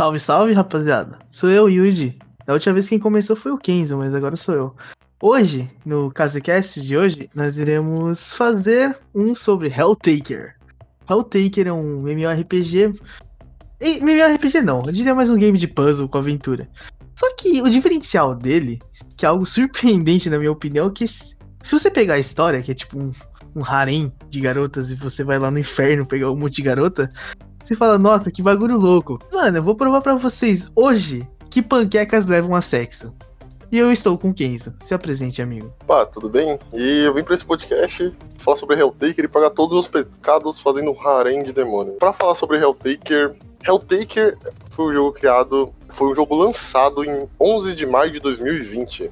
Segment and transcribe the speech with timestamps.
[0.00, 1.18] Salve, salve, rapaziada.
[1.30, 2.18] Sou eu, Yuji.
[2.46, 4.74] Da última vez quem começou foi o Kenzo, mas agora sou eu.
[5.20, 10.56] Hoje, no CasaCast de hoje, nós iremos fazer um sobre Helltaker.
[11.06, 12.94] Helltaker é um MMORPG.
[13.78, 16.66] E, MMORPG não, eu diria mais um game de puzzle com aventura.
[17.14, 18.80] Só que o diferencial dele,
[19.18, 21.34] que é algo surpreendente na minha opinião, é que se
[21.70, 23.12] você pegar a história, que é tipo um,
[23.54, 27.12] um harém de garotas e você vai lá no inferno pegar um monte de garota,
[27.70, 29.20] você fala, nossa, que bagulho louco.
[29.30, 33.14] Mano, eu vou provar para vocês hoje que panquecas levam a sexo.
[33.70, 34.74] E eu estou com Kenzo.
[34.80, 35.72] Se apresente, amigo.
[35.86, 36.58] Pá, tudo bem?
[36.72, 40.90] E eu vim pra esse podcast falar sobre Helltaker e pagar todos os pecados fazendo
[40.90, 41.92] um harém de demônio.
[41.92, 44.36] Pra falar sobre Helltaker, Helltaker
[44.70, 49.08] foi um jogo criado, foi um jogo lançado em 11 de maio de 2020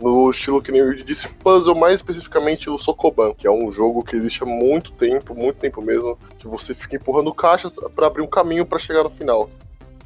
[0.00, 4.02] no estilo que nem eu disse, puzzle, mais especificamente o Sokoban, que é um jogo
[4.02, 8.22] que existe há muito tempo, muito tempo mesmo, que você fica empurrando caixas para abrir
[8.22, 9.50] um caminho para chegar no final.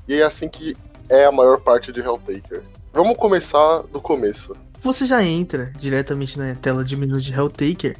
[0.08, 0.76] E é assim que
[1.08, 2.62] é a maior parte de Helltaker.
[2.92, 4.56] Vamos começar do começo.
[4.82, 7.96] Você já entra diretamente na tela de menu de Helltaker,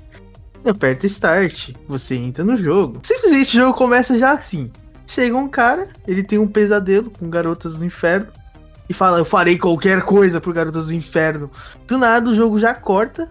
[0.64, 3.01] aperta Start, você entra no jogo.
[3.03, 4.70] Simplesmente o jogo começa já assim.
[5.06, 8.29] Chega um cara, ele tem um pesadelo com garotas no inferno,
[8.88, 11.50] e fala, eu farei qualquer coisa pro Garotos do Inferno.
[11.86, 13.30] Do nada o jogo já corta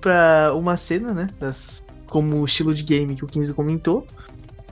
[0.00, 1.28] pra uma cena, né?
[1.38, 4.06] Das, como estilo de game que o 15 comentou.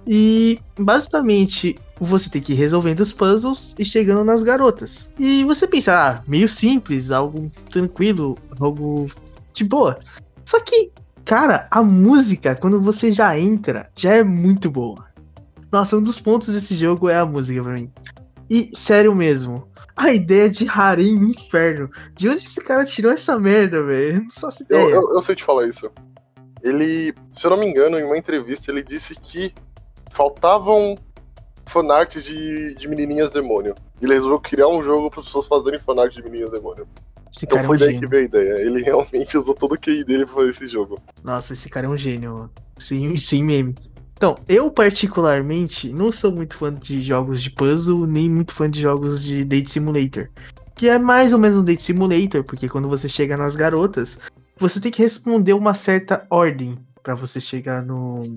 [0.07, 5.11] E basicamente você tem que ir resolvendo os puzzles e chegando nas garotas.
[5.19, 9.07] E você pensa, ah, meio simples, algo tranquilo, algo
[9.53, 9.99] de boa.
[10.45, 10.93] Só que,
[11.25, 15.07] cara, a música, quando você já entra, já é muito boa.
[15.73, 17.91] Nossa, um dos pontos desse jogo é a música pra mim.
[18.49, 21.91] E sério mesmo, a ideia de harém no inferno.
[22.15, 24.23] De onde esse cara tirou essa merda, velho?
[24.23, 25.91] Não só se eu, eu, eu sei te falar isso.
[26.63, 29.53] Ele, se eu não me engano, em uma entrevista, ele disse que
[30.13, 30.97] faltavam
[31.67, 33.75] fanarts de, de menininhas demônio.
[34.01, 36.87] Ele resolveu criar um jogo para as pessoas fazerem fanart de menininhas demônio.
[37.35, 38.01] Esse então foi é um daí gênio.
[38.01, 38.61] que veio a ideia.
[38.61, 40.99] Ele realmente usou todo o QI dele pra fazer esse jogo.
[41.23, 42.51] Nossa, esse cara é um gênio.
[42.79, 43.75] Sim, sim meme.
[44.17, 48.81] Então, eu particularmente não sou muito fã de jogos de puzzle, nem muito fã de
[48.81, 50.29] jogos de Date Simulator.
[50.75, 54.19] Que é mais ou menos um Date Simulator, porque quando você chega nas garotas,
[54.59, 58.37] você tem que responder uma certa ordem para você chegar no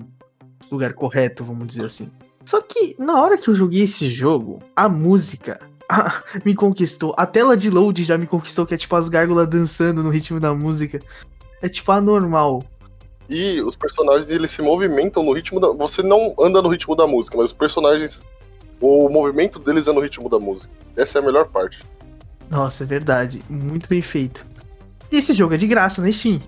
[0.70, 2.10] lugar correto, vamos dizer assim.
[2.44, 5.60] Só que na hora que eu joguei esse jogo, a música
[6.44, 7.14] me conquistou.
[7.16, 10.38] A tela de load já me conquistou, que é tipo as gárgulas dançando no ritmo
[10.38, 11.00] da música.
[11.62, 12.62] É tipo anormal.
[13.30, 15.68] E os personagens eles se movimentam no ritmo da.
[15.68, 18.20] Você não anda no ritmo da música, mas os personagens.
[18.80, 20.68] O movimento deles é no ritmo da música.
[20.96, 21.78] Essa é a melhor parte.
[22.50, 23.40] Nossa, é verdade.
[23.48, 24.44] Muito bem feito.
[25.12, 26.40] E esse jogo é de graça na Steam.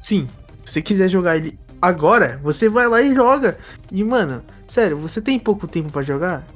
[0.00, 0.26] Sim,
[0.64, 3.58] se você quiser jogar ele agora, você vai lá e joga.
[3.92, 6.46] E, mano, sério, você tem pouco tempo para jogar?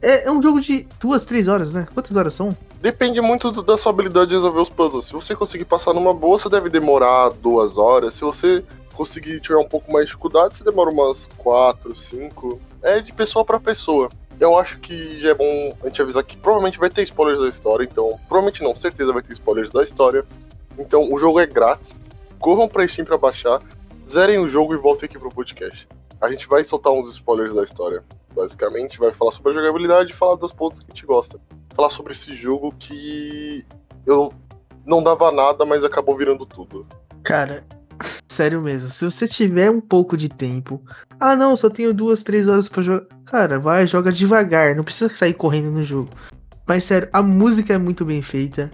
[0.00, 1.86] É, é, um jogo de duas, três horas, né?
[1.92, 2.56] Quantas horas são?
[2.80, 5.04] Depende muito da sua habilidade de resolver os puzzles.
[5.04, 8.14] Se você conseguir passar numa boa, você deve demorar duas horas.
[8.14, 8.64] Se você
[8.94, 12.58] conseguir tiver um pouco mais de dificuldade, você demora umas quatro, cinco.
[12.82, 14.08] É de pessoa para pessoa.
[14.40, 17.48] Eu acho que já é bom a gente avisar que provavelmente vai ter spoilers da
[17.50, 18.18] história, então.
[18.26, 20.24] Provavelmente não, certeza vai ter spoilers da história.
[20.78, 21.94] Então o jogo é grátis.
[22.38, 23.60] Corram pra Steam pra baixar,
[24.08, 25.86] zerem o jogo e voltem aqui pro podcast.
[26.18, 28.02] A gente vai soltar uns spoilers da história.
[28.34, 31.38] Basicamente, vai falar sobre a jogabilidade e falar dos pontos que a gente gosta.
[31.80, 33.64] Falar sobre esse jogo que
[34.04, 34.34] eu
[34.84, 36.86] não dava nada, mas acabou virando tudo.
[37.22, 37.64] Cara,
[38.28, 40.82] sério mesmo, se você tiver um pouco de tempo,
[41.18, 43.06] ah não, só tenho duas, três horas para jogar.
[43.24, 46.10] Cara, vai, joga devagar, não precisa sair correndo no jogo.
[46.68, 48.70] Mas sério, a música é muito bem feita.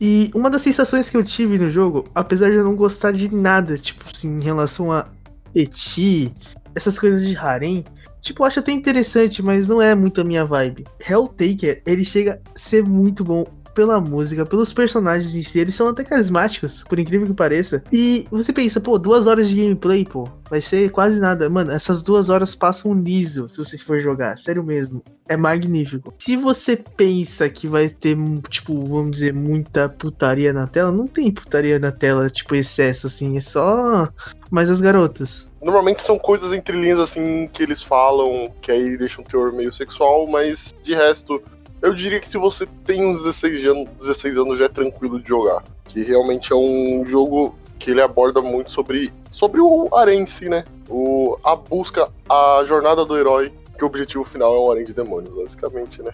[0.00, 3.34] E uma das sensações que eu tive no jogo, apesar de eu não gostar de
[3.34, 5.08] nada, tipo assim, em relação a
[5.52, 6.32] Eti,
[6.72, 7.84] essas coisas de harem,
[8.24, 10.86] Tipo, eu acho até interessante, mas não é muito a minha vibe.
[11.06, 15.88] Helltaker, ele chega a ser muito bom pela música, pelos personagens em si, eles são
[15.88, 17.82] até carismáticos, por incrível que pareça.
[17.92, 21.50] E você pensa, pô, duas horas de gameplay, pô, vai ser quase nada.
[21.50, 25.02] Mano, essas duas horas passam liso se você for jogar, sério mesmo.
[25.28, 26.14] É magnífico.
[26.18, 28.16] Se você pensa que vai ter,
[28.48, 33.36] tipo, vamos dizer, muita putaria na tela, não tem putaria na tela, tipo, excesso, assim,
[33.36, 34.08] é só
[34.50, 35.48] mais as garotas.
[35.64, 39.72] Normalmente são coisas entre linhas assim que eles falam, que aí deixam um teor meio
[39.72, 41.42] sexual, mas de resto,
[41.80, 45.26] eu diria que se você tem uns 16 anos, 16 anos já é tranquilo de
[45.26, 45.64] jogar.
[45.86, 50.66] Que realmente é um jogo que ele aborda muito sobre, sobre o em si, né?
[50.86, 54.92] O, a busca, a jornada do herói, que o objetivo final é um harém de
[54.92, 56.12] demônios, basicamente, né?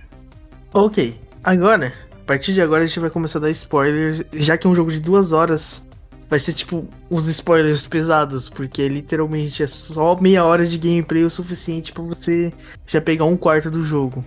[0.73, 4.69] Ok, agora, a partir de agora a gente vai começar a dar spoilers, já que
[4.69, 5.83] é um jogo de duas horas,
[6.31, 11.31] vai ser tipo uns spoilers pesados, porque literalmente é só meia hora de gameplay o
[11.31, 12.53] suficiente para você
[12.87, 14.25] já pegar um quarto do jogo.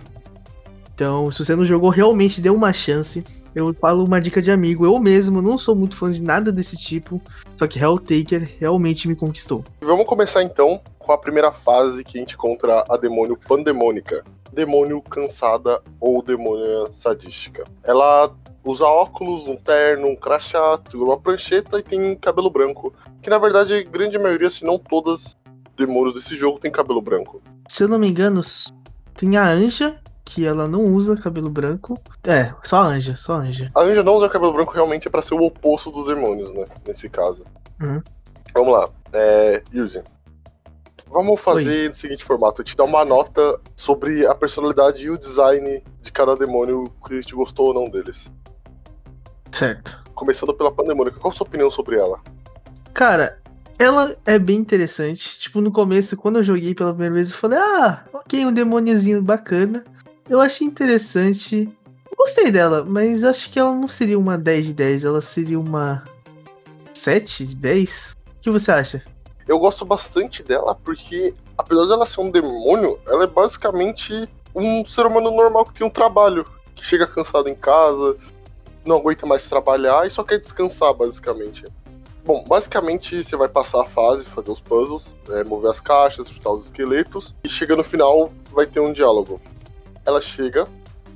[0.94, 3.24] Então, se você não jogou, realmente dê uma chance.
[3.54, 4.84] Eu falo uma dica de amigo.
[4.84, 7.20] Eu mesmo não sou muito fã de nada desse tipo.
[7.58, 9.64] Só que Helltaker realmente me conquistou.
[9.80, 14.24] Vamos começar então com a primeira fase que a gente encontra a demônio pandemônica.
[14.52, 17.64] Demônio cansada ou demônia sadística.
[17.82, 18.32] Ela
[18.64, 22.94] usa óculos, um terno, um crachá, segura uma prancheta e tem cabelo branco.
[23.22, 25.36] Que na verdade, a grande maioria, se não todas,
[25.76, 27.42] demônios desse jogo tem cabelo branco.
[27.68, 28.40] Se eu não me engano,
[29.14, 31.98] tem a Anja, que ela não usa cabelo branco.
[32.24, 33.70] É, só a Anja, só a Anja.
[33.74, 36.64] A Anja não usa cabelo branco realmente é pra ser o oposto dos demônios, né?
[36.86, 37.44] Nesse caso.
[37.80, 38.02] Uhum.
[38.52, 38.88] Vamos lá.
[39.12, 39.62] É.
[39.72, 40.02] Yuji.
[41.08, 45.18] Vamos fazer no seguinte formato: eu te dar uma nota sobre a personalidade e o
[45.18, 48.28] design de cada demônio que a gente gostou ou não deles.
[49.54, 50.02] Certo.
[50.16, 52.20] Começando pela Pandemônica, qual a sua opinião sobre ela?
[52.92, 53.38] Cara,
[53.78, 55.38] ela é bem interessante.
[55.38, 59.22] Tipo, no começo, quando eu joguei pela primeira vez, eu falei, ah, ok, um demôniozinho
[59.22, 59.84] bacana.
[60.28, 61.68] Eu achei interessante.
[62.18, 66.02] Gostei dela, mas acho que ela não seria uma 10 de 10, ela seria uma
[66.92, 68.16] 7 de 10?
[68.38, 69.04] O que você acha?
[69.46, 75.06] Eu gosto bastante dela porque, apesar dela ser um demônio, ela é basicamente um ser
[75.06, 78.16] humano normal que tem um trabalho, que chega cansado em casa,
[78.84, 81.64] não aguenta mais trabalhar e só quer descansar, basicamente.
[82.24, 86.52] Bom, basicamente você vai passar a fase, fazer os puzzles, é, mover as caixas, chutar
[86.52, 89.40] os esqueletos, e chega no final vai ter um diálogo.
[90.06, 90.66] Ela chega,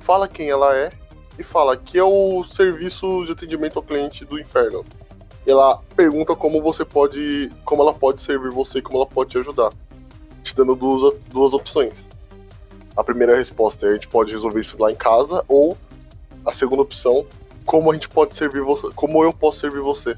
[0.01, 0.89] fala quem ela é
[1.37, 4.85] e fala que é o serviço de atendimento ao cliente do inferno.
[5.47, 7.51] Ela pergunta como você pode.
[7.65, 9.71] como ela pode servir você como ela pode te ajudar.
[10.43, 11.95] Te dando duas, duas opções.
[12.95, 15.75] A primeira resposta é a gente pode resolver isso lá em casa, ou
[16.45, 17.25] a segunda opção
[17.69, 20.17] como a gente pode servir você, como eu posso servir você.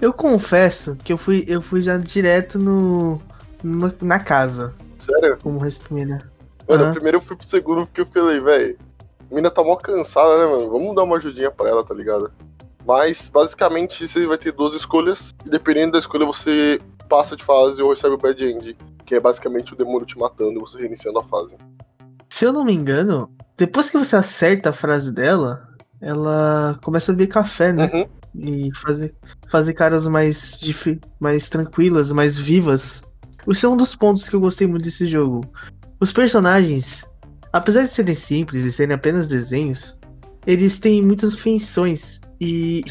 [0.00, 3.22] Eu confesso que eu fui, eu fui já direto no,
[3.62, 4.74] no na casa.
[4.98, 5.38] Sério?
[5.40, 6.18] Como responder.
[6.68, 6.92] Mano, uhum.
[6.92, 8.76] primeiro eu fui pro segundo porque eu falei, velho,
[9.30, 10.68] a mina tá mó cansada, né, mano?
[10.68, 12.32] Vamos dar uma ajudinha pra ela, tá ligado?
[12.84, 17.80] Mas, basicamente, você vai ter duas escolhas, e dependendo da escolha, você passa de fase
[17.80, 18.76] ou recebe o bad end,
[19.06, 21.56] que é basicamente o demônio te matando e você reiniciando a fase.
[22.28, 25.67] Se eu não me engano, depois que você acerta a frase dela,
[26.00, 27.90] ela começa a beber café, né?
[27.92, 28.06] Uhum.
[28.34, 29.14] E fazer,
[29.50, 30.60] fazer caras mais,
[31.18, 33.02] mais tranquilas, mais vivas.
[33.46, 35.40] Isso é um dos pontos que eu gostei muito desse jogo.
[35.98, 37.10] Os personagens,
[37.52, 39.98] apesar de serem simples e serem apenas desenhos,
[40.46, 42.20] eles têm muitas feições.
[42.40, 42.84] E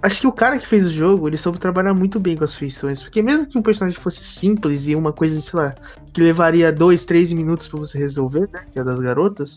[0.00, 2.54] acho que o cara que fez o jogo, ele soube trabalhar muito bem com as
[2.54, 3.02] feições.
[3.02, 5.74] Porque mesmo que um personagem fosse simples e uma coisa, sei lá,
[6.12, 8.64] que levaria dois, três minutos para você resolver, né?
[8.70, 9.56] Que é das garotas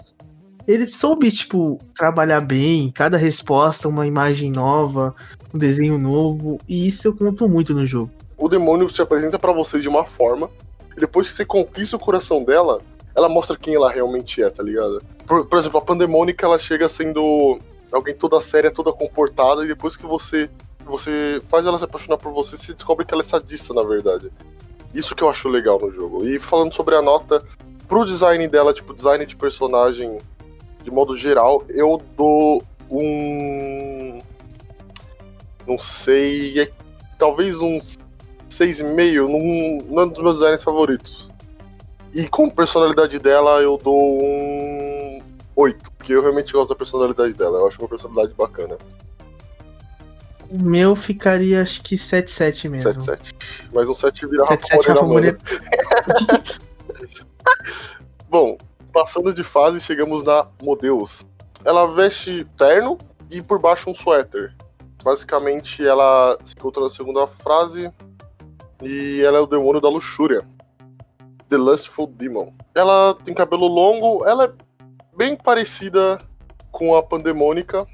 [0.68, 5.16] ele soube, tipo, trabalhar bem, cada resposta uma imagem nova,
[5.54, 8.12] um desenho novo, e isso eu conto muito no jogo.
[8.38, 10.50] O demônio se apresenta para você de uma forma,
[10.96, 12.82] e depois que você conquista o coração dela,
[13.16, 15.02] ela mostra quem ela realmente é, tá ligado?
[15.26, 17.60] Por, por exemplo, a Pandemônica, ela chega sendo
[17.92, 20.50] alguém toda séria, toda comportada, e depois que você
[20.86, 24.32] você faz ela se apaixonar por você, você descobre que ela é sadista, na verdade.
[24.94, 26.26] Isso que eu acho legal no jogo.
[26.28, 27.44] E falando sobre a nota,
[27.88, 30.20] pro design dela, tipo, design de personagem
[30.86, 34.20] de modo geral, eu dou um.
[35.68, 36.62] Não sei.
[36.62, 36.72] É,
[37.18, 37.80] talvez um
[38.52, 41.28] 6,5 num, num dos meus designs favoritos.
[42.14, 45.22] E com personalidade dela, eu dou um
[45.56, 47.58] 8, porque eu realmente gosto da personalidade dela.
[47.58, 48.78] Eu acho uma personalidade bacana.
[50.48, 53.04] O meu ficaria, acho que 7-7 mesmo.
[53.04, 53.34] 7-7.
[53.74, 55.40] Mas um 7 virar 7, Rafa Moreira.
[58.30, 58.56] Bom,
[58.96, 61.26] Passando de fase, chegamos na Modeus.
[61.66, 62.98] Ela veste terno
[63.30, 64.56] e por baixo um suéter.
[65.04, 67.92] Basicamente, ela se encontra na segunda frase
[68.82, 70.48] e ela é o demônio da luxúria.
[71.50, 72.54] The Lustful Demon.
[72.74, 74.52] Ela tem cabelo longo, ela é
[75.14, 76.18] bem parecida
[76.72, 77.86] com a Pandemônica,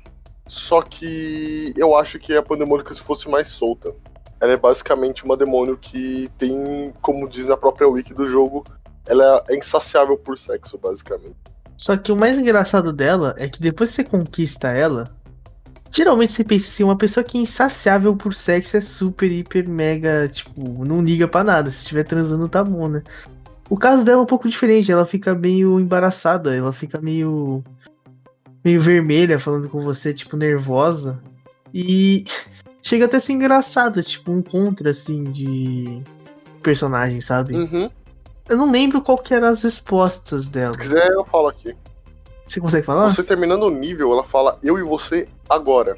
[0.48, 3.92] só que eu acho que a Pandemônica se fosse mais solta.
[4.40, 8.64] Ela é basicamente uma demônio que tem, como diz na própria wiki do jogo,
[9.08, 11.36] ela é insaciável por sexo, basicamente.
[11.78, 15.10] Só que o mais engraçado dela é que depois que você conquista ela,
[15.92, 20.30] geralmente você pensa assim, uma pessoa que é insaciável por sexo é super, hiper, mega,
[20.30, 21.72] tipo, não liga para nada.
[21.72, 23.04] Se estiver transando, tá bom, né?
[23.70, 27.64] O caso dela é um pouco diferente, ela fica meio embaraçada, ela fica meio.
[28.64, 31.20] meio vermelha falando com você, tipo, nervosa.
[31.74, 32.26] E
[32.84, 36.04] chega até a ser engraçado, tipo, um contra, assim, de
[36.62, 37.56] personagem, sabe?
[37.56, 37.90] Uhum.
[38.52, 40.74] Eu não lembro qual que eram as respostas dela.
[40.74, 41.74] Se quiser, eu falo aqui.
[42.46, 43.10] Você consegue falar?
[43.10, 45.98] Você terminando o nível, ela fala eu e você agora.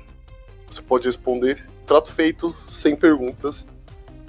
[0.67, 3.65] Você pode responder trato feito, sem perguntas.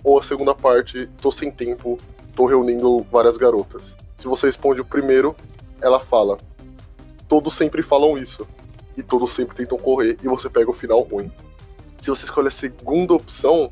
[0.03, 1.99] Ou a segunda parte, tô sem tempo,
[2.35, 3.95] tô reunindo várias garotas.
[4.17, 5.37] Se você responde o primeiro,
[5.83, 6.39] ela fala
[7.29, 8.49] todos sempre falam isso.
[8.97, 11.31] E todos sempre tentam correr e você pega o final ruim.
[12.01, 13.71] Se você escolhe a segunda opção,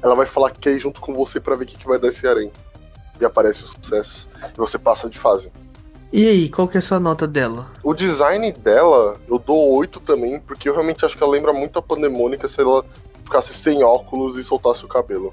[0.00, 2.08] ela vai falar que é junto com você para ver o que, que vai dar
[2.08, 2.50] esse harém.
[3.20, 4.28] E aparece o sucesso.
[4.42, 5.52] E você passa de fase.
[6.12, 7.66] E aí, qual que é a sua nota dela?
[7.84, 11.78] O design dela, eu dou 8 também, porque eu realmente acho que ela lembra muito
[11.78, 12.84] a Pandemônica se ela
[13.22, 15.32] ficasse sem óculos e soltasse o cabelo.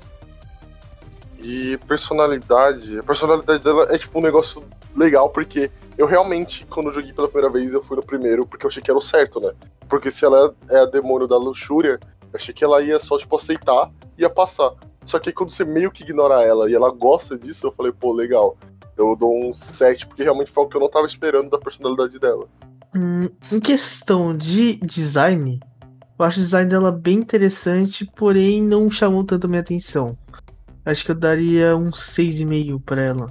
[1.40, 3.00] E personalidade.
[3.00, 4.64] A personalidade dela é tipo um negócio
[4.96, 8.70] legal, porque eu realmente, quando joguei pela primeira vez, eu fui no primeiro, porque eu
[8.70, 9.52] achei que era o certo, né?
[9.90, 13.36] Porque se ela é a demônio da luxúria, eu achei que ela ia só, tipo,
[13.36, 14.74] aceitar e ia passar.
[15.08, 18.14] Só que quando você meio que ignora ela e ela gosta disso, eu falei, pô,
[18.14, 18.58] legal.
[18.98, 22.20] Eu dou um 7, porque realmente foi o que eu não tava esperando da personalidade
[22.20, 22.46] dela.
[22.94, 25.60] Hum, em questão de design,
[26.20, 30.18] eu acho o design dela bem interessante, porém não chamou tanto a minha atenção.
[30.84, 33.28] Acho que eu daria um 6,5 para ela.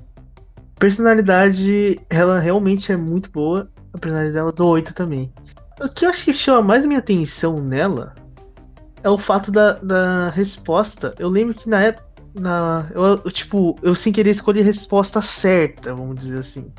[0.78, 3.68] Personalidade, ela realmente é muito boa.
[3.92, 5.33] A personalidade dela do 8 também.
[5.83, 8.14] O que eu acho que chama mais a minha atenção nela
[9.03, 11.15] é o fato da, da resposta.
[11.19, 12.07] Eu lembro que na época.
[12.38, 16.71] Na, eu, eu, tipo, eu sem querer escolhi a resposta certa, vamos dizer assim.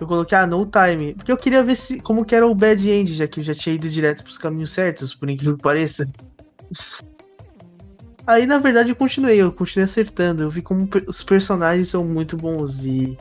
[0.00, 1.14] Eu coloquei, ah, no time.
[1.14, 3.54] Porque eu queria ver se, como que era o bad end, já que eu já
[3.54, 6.04] tinha ido direto pros caminhos certos, por incrível que pareça.
[8.26, 10.42] Aí, na verdade, eu continuei, eu continuei acertando.
[10.42, 13.18] Eu vi como os personagens são muito bons e.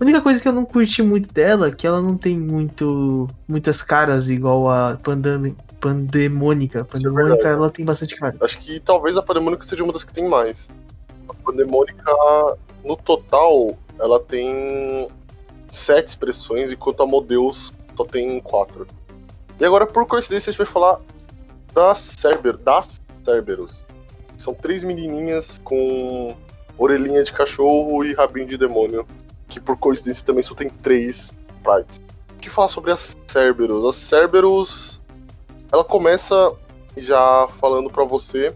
[0.00, 3.26] A única coisa que eu não curti muito dela é que ela não tem muito
[3.48, 6.84] muitas caras igual a Pandem Pandemônica.
[6.84, 8.36] Pandemônica, é ela tem bastante cara.
[8.40, 10.56] Acho que talvez a Pandemônica seja uma das que tem mais.
[11.28, 12.12] A Pandemônica,
[12.84, 15.08] no total, ela tem
[15.72, 18.86] sete expressões, enquanto a Modeus só tem quatro.
[19.60, 21.00] E agora, por coincidência, a gente vai falar
[21.74, 23.84] da Cerber, das Cerberus.
[24.36, 26.36] São três menininhas com
[26.76, 29.04] orelhinha de cachorro e rabinho de demônio,
[29.48, 32.00] que por coincidência também só tem três sprites.
[32.36, 33.84] O que fala sobre as Cerberus?
[33.84, 34.97] As Cerberus,
[35.72, 36.52] ela começa
[36.96, 38.54] já falando para você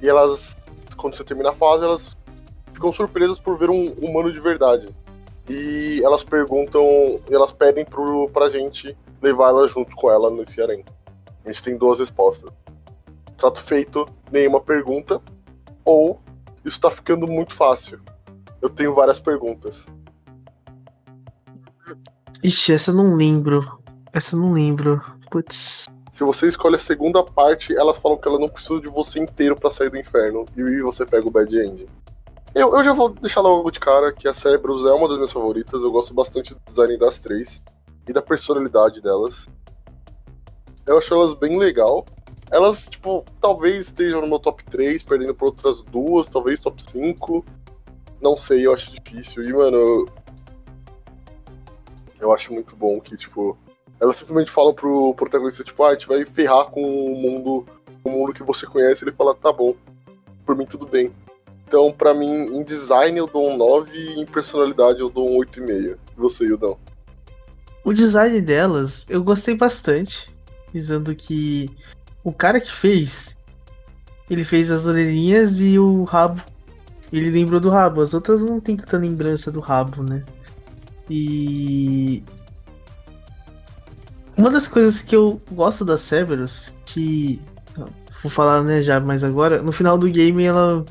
[0.00, 0.56] e elas,
[0.96, 2.16] quando você termina a fase, elas
[2.72, 4.88] ficam surpresas por ver um humano de verdade.
[5.48, 6.84] E elas perguntam,
[7.30, 10.84] elas pedem pro, pra gente levar ela junto com ela nesse harém.
[11.44, 12.50] A gente tem duas respostas
[13.36, 15.20] trato feito, nenhuma pergunta,
[15.84, 16.20] ou
[16.64, 18.00] isso tá ficando muito fácil.
[18.60, 19.76] Eu tenho várias perguntas.
[22.42, 23.80] Ixi, essa eu não lembro.
[24.12, 25.00] Essa eu não lembro.
[25.30, 25.86] Putz.
[26.16, 29.54] Se você escolhe a segunda parte, elas falam que ela não precisa de você inteiro
[29.54, 30.46] para sair do inferno.
[30.56, 31.86] E você pega o bad end.
[32.54, 35.30] Eu, eu já vou deixar logo de cara que a Cerberus é uma das minhas
[35.30, 35.82] favoritas.
[35.82, 37.62] Eu gosto bastante do design das três.
[38.08, 39.46] E da personalidade delas.
[40.86, 42.06] Eu acho elas bem legal.
[42.50, 47.44] Elas, tipo, talvez estejam no meu top 3, perdendo por outras duas, talvez top 5.
[48.22, 49.46] Não sei, eu acho difícil.
[49.46, 50.06] E, mano, eu,
[52.18, 53.58] eu acho muito bom que, tipo,
[54.00, 57.66] elas simplesmente falam pro protagonista, tipo, ah, a gente vai ferrar com o mundo,
[58.04, 59.04] o mundo que você conhece.
[59.04, 59.74] Ele fala, tá bom,
[60.44, 61.12] por mim tudo bem.
[61.66, 65.38] Então, pra mim, em design eu dou um 9 e em personalidade eu dou um
[65.38, 65.96] 8,5.
[66.16, 66.78] E você, Yudão?
[67.84, 70.30] O design delas eu gostei bastante,
[70.72, 71.70] visando que
[72.22, 73.36] o cara que fez,
[74.28, 76.42] ele fez as orelhinhas e o rabo.
[77.12, 78.00] Ele lembrou do rabo.
[78.00, 80.24] As outras não tem tanta lembrança do rabo, né?
[81.08, 82.22] E.
[84.36, 87.40] Uma das coisas que eu gosto da Cerberus, que.
[88.22, 89.62] Vou falar, né, já mais agora.
[89.62, 90.84] No final do game, ela.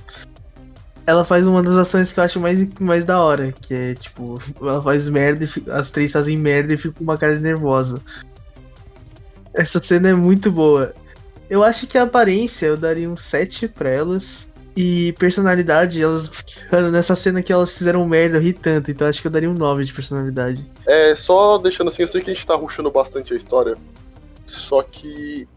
[1.08, 3.52] Ela faz uma das ações que eu acho mais, mais da hora.
[3.52, 7.18] Que é, tipo, ela faz merda e as três fazem merda e fica com uma
[7.18, 8.02] cara nervosa.
[9.54, 10.96] Essa cena é muito boa.
[11.48, 14.50] Eu acho que a aparência eu daria um 7 pra elas.
[14.76, 16.30] E personalidade, elas.
[16.70, 19.50] Mano, nessa cena que elas fizeram merda, eu ri tanto, então acho que eu daria
[19.50, 20.70] um 9 de personalidade.
[20.86, 23.78] É, só deixando assim, eu sei que a gente tá ruxando bastante a história.
[24.46, 25.48] Só que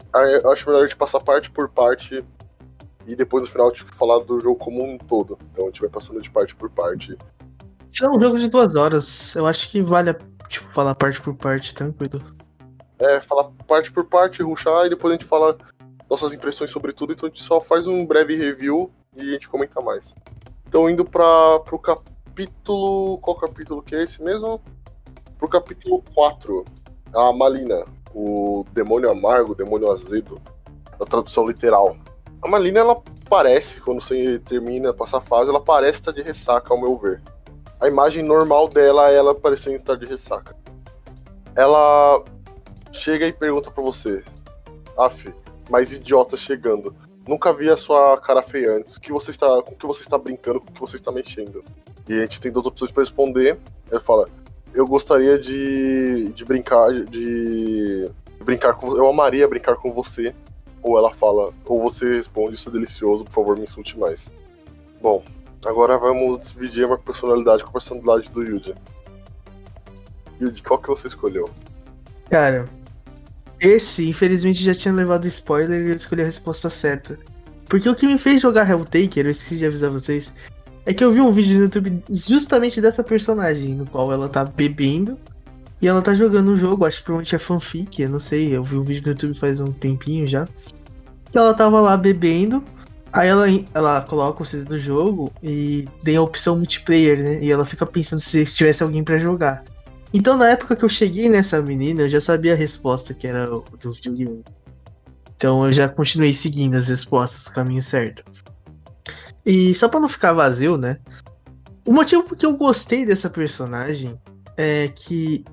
[0.41, 2.23] eu acho melhor a gente passar parte por parte
[3.05, 5.37] e depois no final, tipo, falar do jogo como um todo.
[5.51, 7.17] Então a gente vai passando de parte por parte.
[8.01, 9.35] É um jogo de duas horas.
[9.35, 10.15] Eu acho que vale,
[10.47, 12.21] tipo, falar parte por parte, tranquilo.
[12.97, 15.57] É, falar parte por parte, ruxar e depois a gente fala
[16.09, 19.49] nossas impressões sobre tudo, então a gente só faz um breve review e a gente
[19.49, 20.13] comenta mais.
[20.67, 23.17] Então indo para pro capítulo.
[23.19, 24.61] Qual capítulo que é esse mesmo?
[25.37, 26.65] Pro capítulo 4.
[27.13, 30.39] A Malina, o demônio amargo, o demônio azedo,
[30.99, 31.97] na tradução literal.
[32.41, 36.71] A Malina ela parece, quando você termina, passa a fase, ela parece estar de ressaca,
[36.71, 37.21] ao meu ver.
[37.79, 40.55] A imagem normal dela é ela parecendo estar de ressaca.
[41.55, 42.23] Ela
[42.91, 44.23] chega e pergunta para você:
[44.95, 45.33] Af,
[45.69, 46.93] mais idiota chegando.
[47.29, 48.97] Nunca vi a sua cara feia antes.
[48.97, 51.63] Que você está, com que você está brincando, com que você está mexendo?
[52.07, 53.59] E a gente tem duas opções para responder.
[53.91, 54.27] Ele fala:
[54.73, 58.09] eu gostaria de, de brincar, de
[58.43, 60.33] brincar com Eu amaria brincar com você.
[60.81, 64.21] Ou ela fala, ou você responde, isso é delicioso, por favor, me insulte mais.
[64.99, 65.21] Bom,
[65.65, 68.73] agora vamos dividir a personalidade com a personalidade do Yuji.
[70.41, 71.49] Yuji, qual que você escolheu?
[72.29, 72.69] Cara,
[73.59, 77.17] esse, infelizmente, já tinha levado spoiler e eu escolhi a resposta certa.
[77.67, 80.33] Porque o que me fez jogar Helltaker, eu esqueci de avisar vocês,
[80.85, 84.43] é que eu vi um vídeo no YouTube justamente dessa personagem, no qual ela tá
[84.43, 85.17] bebendo
[85.81, 88.63] e ela tá jogando um jogo, acho que provavelmente é fanfic, eu não sei, eu
[88.63, 90.47] vi um vídeo no YouTube faz um tempinho já.
[91.31, 92.63] Que ela tava lá bebendo,
[93.13, 97.43] aí ela, ela coloca o CD do jogo e tem a opção multiplayer, né?
[97.43, 99.63] E ela fica pensando se tivesse alguém para jogar.
[100.13, 103.53] Então na época que eu cheguei nessa menina, eu já sabia a resposta que era
[103.53, 104.43] o do videogame.
[105.35, 108.23] Então eu já continuei seguindo as respostas, o caminho certo.
[109.45, 110.97] E só pra não ficar vazio, né?
[111.85, 114.19] O motivo porque eu gostei dessa personagem
[114.57, 115.45] é que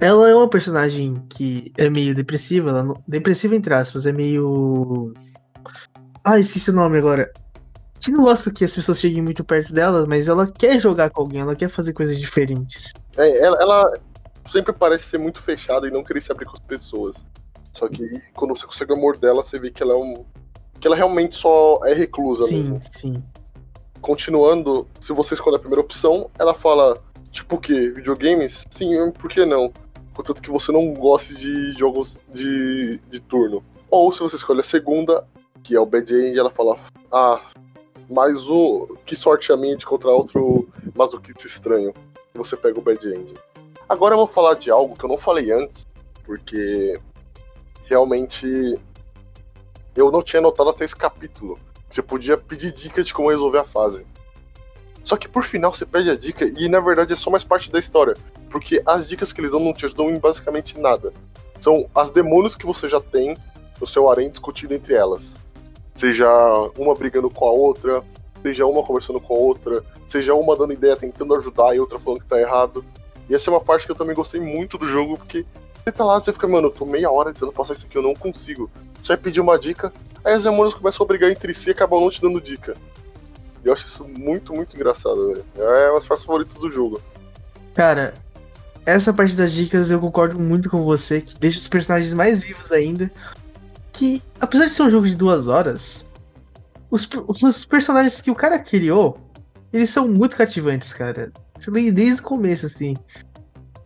[0.00, 5.12] ela é uma personagem que é meio depressiva, ela não, depressiva entre aspas, é meio.
[6.22, 7.32] Ah, esqueci o nome agora.
[8.00, 11.22] Que não gosta que as pessoas cheguem muito perto dela, mas ela quer jogar com
[11.22, 12.92] alguém, ela quer fazer coisas diferentes.
[13.16, 13.98] É, ela, ela
[14.52, 17.16] sempre parece ser muito fechada e não querer se abrir com as pessoas.
[17.74, 18.02] Só que
[18.34, 20.24] quando você consegue o amor dela, você vê que ela é um.
[20.80, 22.82] que ela realmente só é reclusa sim, mesmo.
[22.90, 23.22] Sim.
[24.00, 27.00] Continuando, se você escolher a primeira opção, ela fala,
[27.30, 27.90] tipo o quê?
[27.90, 28.64] Videogames?
[28.70, 29.72] Sim, por que não?
[30.14, 33.62] Contanto que você não goste de jogos de, de turno.
[33.90, 35.24] Ou se você escolhe a segunda,
[35.62, 36.78] que é o Bad End, ela fala,
[37.12, 37.40] ah,
[38.08, 38.96] mais o.
[39.04, 41.92] Que sorte a minha de encontrar outro masoquista estranho.
[42.34, 43.34] Você pega o Bad End.
[43.88, 45.86] Agora eu vou falar de algo que eu não falei antes,
[46.24, 46.98] porque
[47.84, 48.78] realmente
[49.96, 51.58] eu não tinha notado até esse capítulo.
[51.90, 54.06] Você podia pedir dica de como resolver a fase.
[55.04, 57.70] Só que por final você pede a dica e na verdade é só mais parte
[57.72, 58.14] da história.
[58.50, 61.12] Porque as dicas que eles dão não te ajudam em basicamente nada.
[61.58, 63.36] São as demônios que você já tem
[63.80, 65.22] no seu harém discutindo entre elas.
[65.98, 66.28] Seja
[66.78, 68.04] uma brigando com a outra,
[68.40, 72.20] seja uma conversando com a outra, seja uma dando ideia tentando ajudar e outra falando
[72.20, 72.84] que tá errado.
[73.28, 75.44] E essa é uma parte que eu também gostei muito do jogo, porque
[75.84, 78.02] você tá lá, você fica, mano, eu tô meia hora tentando passar isso aqui, eu
[78.02, 78.70] não consigo.
[79.02, 79.92] Você vai pedir uma dica,
[80.24, 82.76] aí as demônios começam a brigar entre si e acabam não te dando dica.
[83.64, 85.44] E eu acho isso muito, muito engraçado, velho.
[85.56, 87.02] É uma das partes favoritas do jogo.
[87.74, 88.14] Cara,
[88.86, 92.70] essa parte das dicas eu concordo muito com você, que deixa os personagens mais vivos
[92.70, 93.10] ainda
[93.98, 96.06] que, apesar de ser um jogo de duas horas,
[96.88, 99.18] os, os personagens que o cara criou,
[99.72, 101.32] eles são muito cativantes, cara.
[101.58, 102.96] Você lê desde o começo, assim.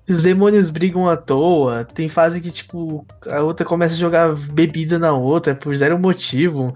[0.07, 1.87] Os demônios brigam à toa.
[1.87, 6.75] Tem fase que, tipo, a outra começa a jogar bebida na outra por zero motivo.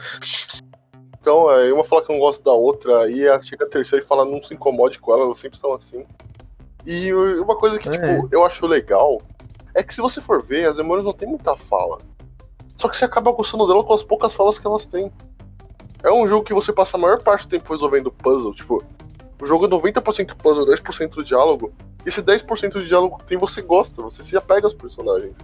[1.20, 4.24] Então, é, uma fala que não gosta da outra, e chega a terceira e fala
[4.24, 6.04] não se incomode com ela, elas sempre estão assim.
[6.86, 7.92] E uma coisa que, é.
[7.92, 9.20] tipo, eu acho legal
[9.74, 11.98] é que se você for ver, as demônios não tem muita fala.
[12.76, 15.10] Só que você acaba gostando dela com as poucas falas que elas têm.
[16.02, 18.54] É um jogo que você passa a maior parte do tempo resolvendo puzzle.
[18.54, 18.84] Tipo,
[19.40, 21.72] o jogo é 90% puzzle, 10% diálogo.
[22.04, 25.34] E esse 10% de diálogo que tem, você gosta, você se apega aos personagens.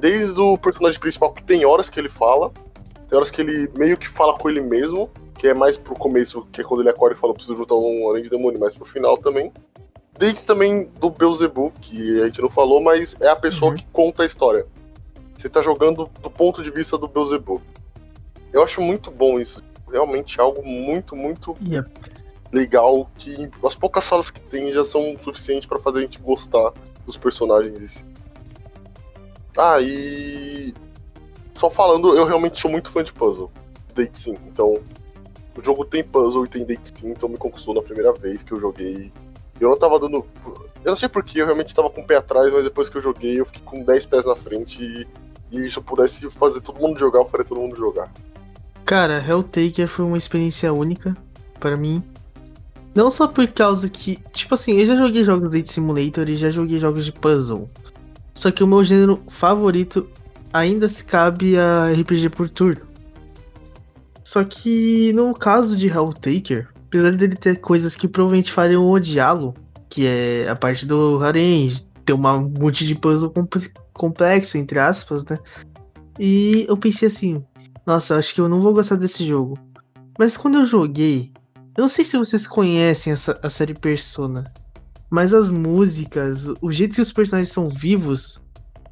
[0.00, 2.52] Desde o personagem principal, que tem horas que ele fala,
[3.08, 6.46] tem horas que ele meio que fala com ele mesmo, que é mais pro começo,
[6.52, 8.86] que é quando ele acorda e fala, preciso juntar um além de demônio, mais pro
[8.86, 9.52] final também.
[10.18, 13.76] Desde também do Beelzebub, que a gente não falou, mas é a pessoa uhum.
[13.76, 14.64] que conta a história.
[15.42, 17.60] Você tá jogando do ponto de vista do Beelzebub.
[18.52, 19.60] Eu acho muito bom isso.
[19.90, 21.56] Realmente é algo muito, muito
[22.52, 23.10] legal.
[23.18, 26.72] Que as poucas salas que tem já são suficientes para fazer a gente gostar
[27.04, 28.04] dos personagens.
[29.58, 30.72] Ah, e.
[31.58, 33.50] Só falando, eu realmente sou muito fã de puzzle.
[33.96, 34.38] Date Sim.
[34.46, 34.78] Então,
[35.56, 38.52] o jogo tem puzzle e tem Date Sim, então me conquistou na primeira vez que
[38.52, 39.12] eu joguei.
[39.58, 40.24] Eu não tava dando.
[40.84, 43.02] Eu não sei porquê, eu realmente tava com o pé atrás, mas depois que eu
[43.02, 45.06] joguei, eu fiquei com 10 pés na frente e
[45.52, 48.10] e se eu pudesse fazer todo mundo jogar, eu faria todo mundo jogar.
[48.84, 51.16] Cara, Helltaker foi uma experiência única
[51.60, 52.02] para mim.
[52.94, 56.50] Não só por causa que, tipo assim, eu já joguei jogos de Simulator e já
[56.50, 57.70] joguei jogos de puzzle.
[58.34, 60.08] Só que o meu gênero favorito
[60.52, 62.82] ainda se cabe a RPG por turno.
[64.24, 69.54] Só que no caso de Helltaker, apesar dele ter coisas que provavelmente fariam odiá-lo,
[69.88, 73.32] que é a parte do harem, ter uma multi de puzzle
[73.92, 75.38] complexo, entre aspas, né?
[76.18, 77.44] E eu pensei assim,
[77.86, 79.58] nossa, acho que eu não vou gostar desse jogo.
[80.18, 81.32] Mas quando eu joguei,
[81.76, 84.52] eu não sei se vocês conhecem essa, a série Persona,
[85.10, 88.42] mas as músicas, o jeito que os personagens são vivos,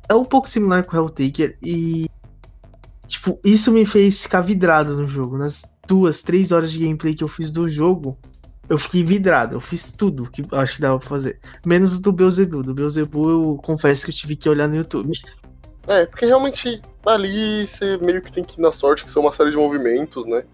[0.09, 2.07] é um pouco similar com Helltaker e.
[3.07, 5.37] Tipo, isso me fez ficar vidrado no jogo.
[5.37, 8.17] Nas duas, três horas de gameplay que eu fiz do jogo,
[8.71, 9.57] eu fiquei vidrado.
[9.57, 11.41] Eu fiz tudo que acho que dava pra fazer.
[11.67, 12.65] Menos do Beelzebub.
[12.65, 15.13] Do Beelzebub eu confesso que eu tive que olhar no YouTube.
[15.89, 19.33] É, porque realmente ali você meio que tem que ir na sorte, que são uma
[19.33, 20.45] série de movimentos, né?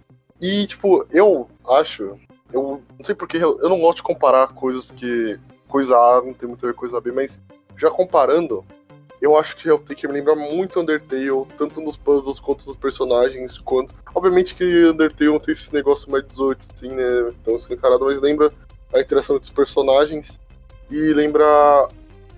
[0.41, 2.19] E, tipo, eu acho.
[2.53, 6.49] Eu não sei porque eu não gosto de comparar coisas, porque coisa A não tem
[6.49, 7.39] muito a ver com coisa B, mas
[7.77, 8.65] já comparando,
[9.21, 13.95] eu acho que Helltaker me lembra muito Undertale, tanto nos puzzles quanto nos personagens, quanto.
[14.15, 17.33] Obviamente que Undertale tem esse negócio mais 18, assim, né?
[17.41, 18.53] Então escancarado, mas lembra
[18.93, 20.39] a interação dos personagens
[20.91, 21.45] e lembra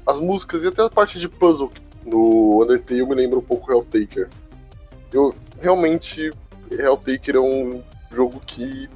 [0.07, 1.71] as músicas e até a parte de puzzle
[2.05, 4.29] no Undertale me lembra um pouco Helltaker.
[5.12, 6.31] Eu realmente.
[6.71, 8.88] Helltaker é um jogo que.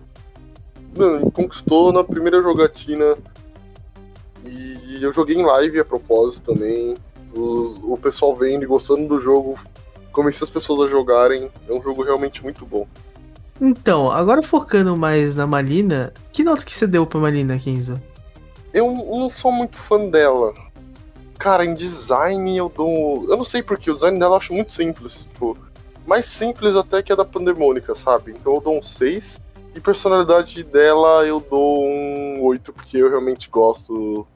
[0.96, 3.16] Mano, conquistou na primeira jogatina.
[4.44, 6.94] E eu joguei em live a propósito também
[7.34, 9.58] o, o pessoal vendo e gostando do jogo,
[10.12, 11.50] convencer as pessoas a jogarem.
[11.68, 12.86] É um jogo realmente muito bom.
[13.60, 18.00] Então, agora focando mais na Malina, que nota que você deu pra Malina, Kenzo?
[18.72, 20.52] Eu não sou muito fã dela.
[21.38, 23.26] Cara, em design eu dou.
[23.28, 25.26] Eu não sei porque, o design dela eu acho muito simples.
[25.32, 25.56] Tipo,
[26.06, 28.32] mais simples até que a da Pandemônica, sabe?
[28.32, 29.40] Então eu dou um 6.
[29.74, 34.26] E personalidade dela eu dou um 8, porque eu realmente gosto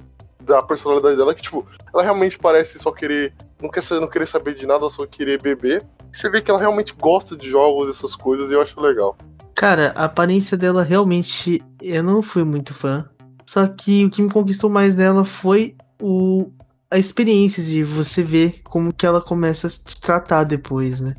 [0.47, 3.35] da personalidade dela, que, tipo, ela realmente parece só querer.
[3.61, 5.85] Não, quer, não querer saber de nada, só querer beber.
[6.13, 9.17] Você vê que ela realmente gosta de jogos, essas coisas, e eu acho legal.
[9.55, 11.63] Cara, a aparência dela realmente.
[11.83, 13.09] Eu não fui muito fã.
[13.45, 16.51] Só que o que me conquistou mais dela foi o,
[16.91, 21.15] a experiência de você ver como que ela começa a te tratar depois, né?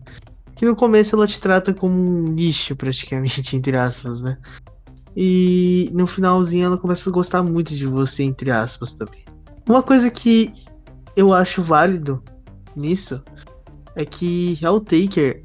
[0.55, 4.37] Que no começo ela te trata como um lixo, praticamente, entre aspas, né?
[5.19, 9.25] E no finalzinho ela começa a gostar muito de você, entre aspas, também.
[9.67, 10.53] Uma coisa que
[11.15, 12.23] eu acho válido
[12.75, 13.19] nisso
[13.95, 15.43] é que Helltaker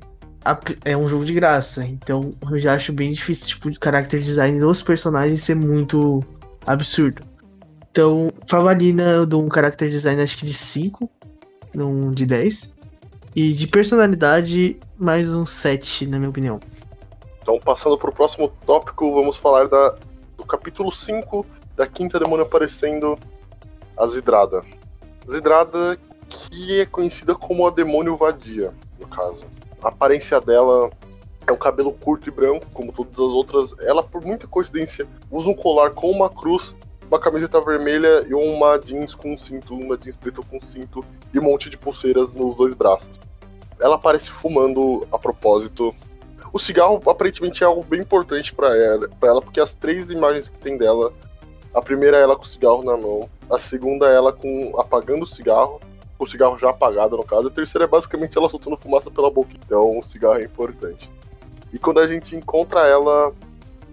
[0.85, 4.61] é um jogo de graça, então eu já acho bem difícil, tipo, o character design
[4.61, 6.23] dos personagens ser muito
[6.67, 7.23] absurdo.
[7.91, 11.11] Então, Favalina eu dou um character design acho que de 5,
[11.75, 12.75] não de 10.
[13.35, 16.61] E de personalidade, mais um 7, na minha opinião.
[17.43, 19.97] Então, passando para o próximo tópico, vamos falar da,
[20.37, 23.19] do capítulo 5 da quinta demônio aparecendo,
[23.97, 24.63] a Zidrada.
[25.29, 29.45] Zidrada, que é conhecida como a demônio vadia, no caso.
[29.83, 30.89] A aparência dela
[31.45, 33.75] é um cabelo curto e branco, como todas as outras.
[33.81, 36.77] Ela, por muita coincidência, usa um colar com uma cruz,
[37.09, 41.43] uma camiseta vermelha e uma jeans com cinto, uma jeans preta com cinto e um
[41.43, 43.11] monte de pulseiras nos dois braços.
[43.81, 45.93] Ela aparece fumando a propósito
[46.53, 50.49] o cigarro aparentemente é algo bem importante para ela, pra ela, porque as três imagens
[50.49, 51.13] que tem dela,
[51.75, 55.25] a primeira é ela com o cigarro na mão, a segunda é ela com apagando
[55.25, 55.81] o cigarro,
[56.19, 59.51] o cigarro já apagado no caso, a terceira é basicamente ela soltando fumaça pela boca.
[59.65, 61.11] Então o cigarro é importante.
[61.73, 63.33] E quando a gente encontra ela,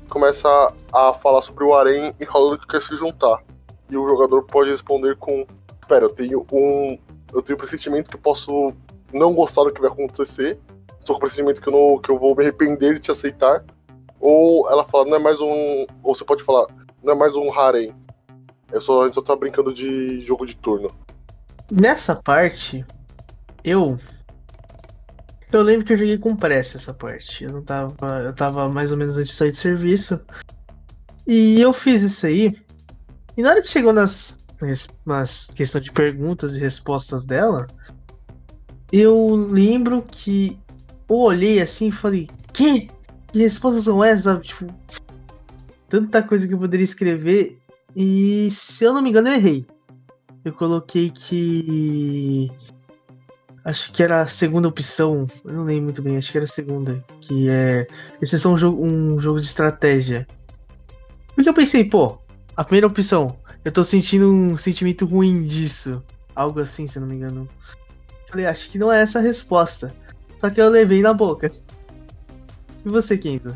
[0.09, 3.41] começa a falar sobre o harém e falando que quer se juntar.
[3.89, 5.45] E o jogador pode responder com:
[5.81, 6.97] Espera, eu tenho um.
[7.33, 8.73] Eu tenho um pressentimento que eu posso
[9.13, 10.59] não gostar do que vai acontecer,
[11.09, 13.63] estou com o pressentimento que eu, não, que eu vou me arrepender de te aceitar.
[14.19, 15.85] Ou ela fala, não é mais um.
[16.03, 16.67] Ou você pode falar,
[17.03, 17.93] não é mais um harem.
[18.71, 20.89] Eu só, a gente só tá brincando de jogo de turno.
[21.71, 22.85] Nessa parte,
[23.63, 23.97] eu.
[25.51, 27.43] Eu lembro que eu joguei com pressa essa parte.
[27.43, 28.19] Eu não tava.
[28.23, 30.19] Eu tava mais ou menos antes de sair de serviço.
[31.25, 32.55] E eu fiz isso aí.
[33.35, 34.37] E na hora que chegou nas,
[35.05, 37.65] nas questão de perguntas e respostas dela,
[38.91, 40.59] eu lembro que
[41.09, 42.87] eu olhei assim e falei, que?
[43.31, 44.45] Que respostas são essas?
[44.45, 44.67] Tipo,
[45.87, 47.59] tanta coisa que eu poderia escrever.
[47.95, 49.65] E se eu não me engano, eu errei.
[50.45, 52.51] Eu coloquei que.
[53.65, 55.27] Acho que era a segunda opção.
[55.43, 57.03] Eu não lembro muito bem, acho que era a segunda.
[57.19, 57.87] Que é.
[58.21, 60.27] Esse é um jogo, um jogo de estratégia.
[61.35, 62.17] Porque eu pensei, pô,
[62.55, 63.37] a primeira opção.
[63.63, 66.01] Eu tô sentindo um sentimento ruim disso.
[66.35, 67.47] Algo assim, se eu não me engano.
[68.29, 69.93] Falei, acho que não é essa a resposta.
[70.39, 71.49] Só que eu levei na boca.
[72.85, 73.55] E você, Kenzo?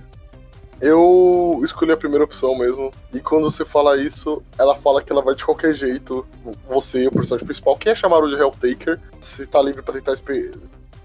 [0.82, 2.92] Eu escolhi a primeira opção mesmo.
[3.14, 6.26] E quando você fala isso, ela fala que ela vai de qualquer jeito.
[6.68, 10.16] Você, o personagem principal, quem é chamado de Helltaker, você tá livre pra tentar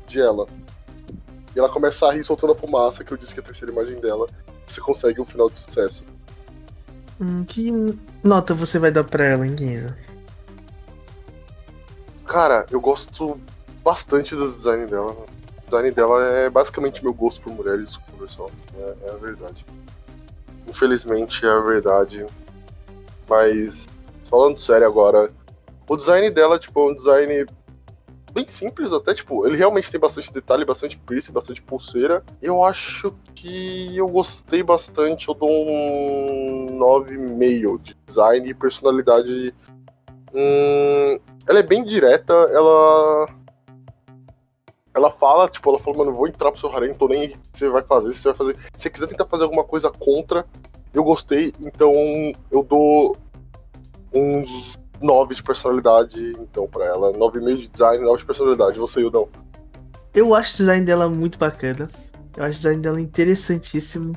[0.06, 0.46] de ela.
[1.54, 3.72] E ela começa a rir soltando a fumaça, que eu disse que é a terceira
[3.72, 4.26] imagem dela.
[4.66, 6.04] Você consegue um final de sucesso.
[7.20, 7.70] Hum, que
[8.22, 9.94] nota você vai dar pra ela, hein, Kenzo?
[12.26, 13.40] Cara, eu gosto
[13.84, 15.16] bastante do design dela
[15.68, 18.50] design dela é basicamente meu gosto por mulheres, pessoal.
[18.76, 19.64] É, é a verdade.
[20.68, 22.26] Infelizmente é a verdade.
[23.28, 23.86] Mas,
[24.28, 25.30] falando sério agora,
[25.88, 27.46] o design dela, tipo, é um design
[28.32, 32.22] bem simples até, tipo, ele realmente tem bastante detalhe, bastante piercing, bastante pulseira.
[32.40, 39.54] Eu acho que eu gostei bastante, eu dou um 9,5 de design e personalidade.
[40.34, 43.28] Hum, ela é bem direta, ela.
[44.98, 47.84] Ela fala, tipo, ela fala, mano, vou entrar pro seu harem, tô nem você vai
[47.84, 48.56] fazer, você vai fazer.
[48.74, 50.44] Se você quiser tentar fazer alguma coisa contra,
[50.92, 51.92] eu gostei, então
[52.50, 53.16] eu dou
[54.12, 57.12] uns 9 de personalidade, então, pra ela.
[57.12, 58.78] 9,5 de design, 9 de personalidade.
[58.80, 59.28] Você, Yudão?
[60.12, 61.88] Eu acho o design dela muito bacana.
[62.36, 64.16] Eu acho o design dela interessantíssimo.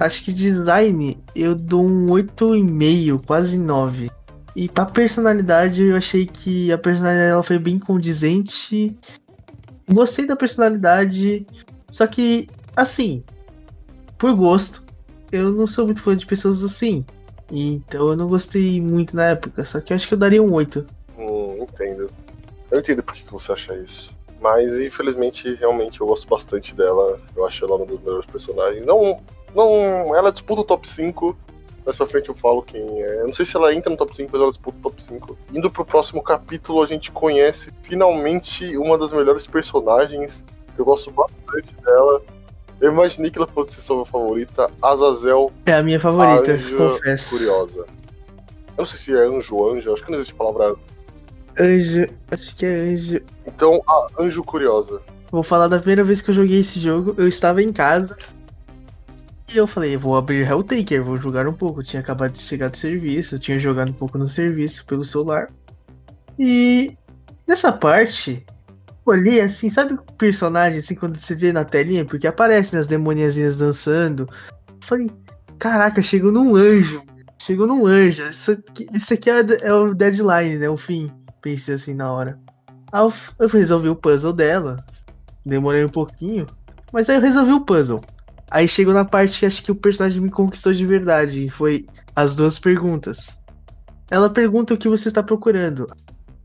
[0.00, 4.10] Acho que design eu dou um 8,5, quase 9.
[4.56, 8.96] E pra personalidade, eu achei que a personalidade dela foi bem condizente.
[9.90, 11.46] Gostei da personalidade.
[11.90, 13.22] Só que, assim,
[14.18, 14.82] por gosto,
[15.30, 17.04] eu não sou muito fã de pessoas assim.
[17.50, 20.86] Então eu não gostei muito na época, só que acho que eu daria um 8.
[21.18, 22.10] Hum, entendo.
[22.70, 24.10] Eu entendo por que você acha isso.
[24.40, 27.18] Mas infelizmente, realmente eu gosto bastante dela.
[27.36, 28.84] Eu acho ela uma das melhores personagens.
[28.86, 29.20] Não.
[29.54, 30.16] Não.
[30.16, 31.36] Ela disputa o top 5.
[31.84, 33.20] Mais pra frente eu falo quem é.
[33.20, 35.38] Eu não sei se ela entra no top 5, mas ela disputa o top 5.
[35.52, 40.42] Indo pro próximo capítulo, a gente conhece finalmente uma das melhores personagens.
[40.78, 42.22] Eu gosto bastante dela.
[42.80, 45.52] Eu imaginei que ela fosse sua favorita, Azazel.
[45.66, 47.36] É a minha favorita, confesso.
[47.36, 47.78] Curiosa.
[47.78, 50.74] Eu não sei se é anjo ou anjo, acho que não existe palavra.
[51.58, 53.20] Anjo, acho que é anjo.
[53.46, 55.00] Então, a anjo curiosa.
[55.30, 57.14] Vou falar da primeira vez que eu joguei esse jogo.
[57.16, 58.16] Eu estava em casa.
[59.52, 61.80] E eu falei, vou abrir Helltaker, vou jogar um pouco.
[61.80, 65.04] Eu tinha acabado de chegar do serviço, eu tinha jogado um pouco no serviço pelo
[65.04, 65.50] celular.
[66.38, 66.96] E
[67.46, 68.46] nessa parte,
[69.04, 72.02] olhei assim, sabe o personagem assim quando você vê na telinha?
[72.02, 74.26] Porque aparecem as demoniazinhas dançando.
[74.80, 75.10] falei,
[75.58, 77.02] caraca, chegou num anjo.
[77.38, 78.22] Chegou num anjo.
[78.22, 80.70] Isso aqui, isso aqui é, é, o deadline, né?
[80.70, 81.12] O fim.
[81.42, 82.38] Pensei assim na hora.
[82.90, 84.82] Aí eu, eu resolvi o puzzle dela.
[85.44, 86.46] Demorei um pouquinho.
[86.90, 88.00] Mas aí eu resolvi o puzzle.
[88.52, 91.46] Aí chegou na parte que acho que o personagem me conquistou de verdade.
[91.46, 93.34] E foi as duas perguntas.
[94.10, 95.86] Ela pergunta o que você está procurando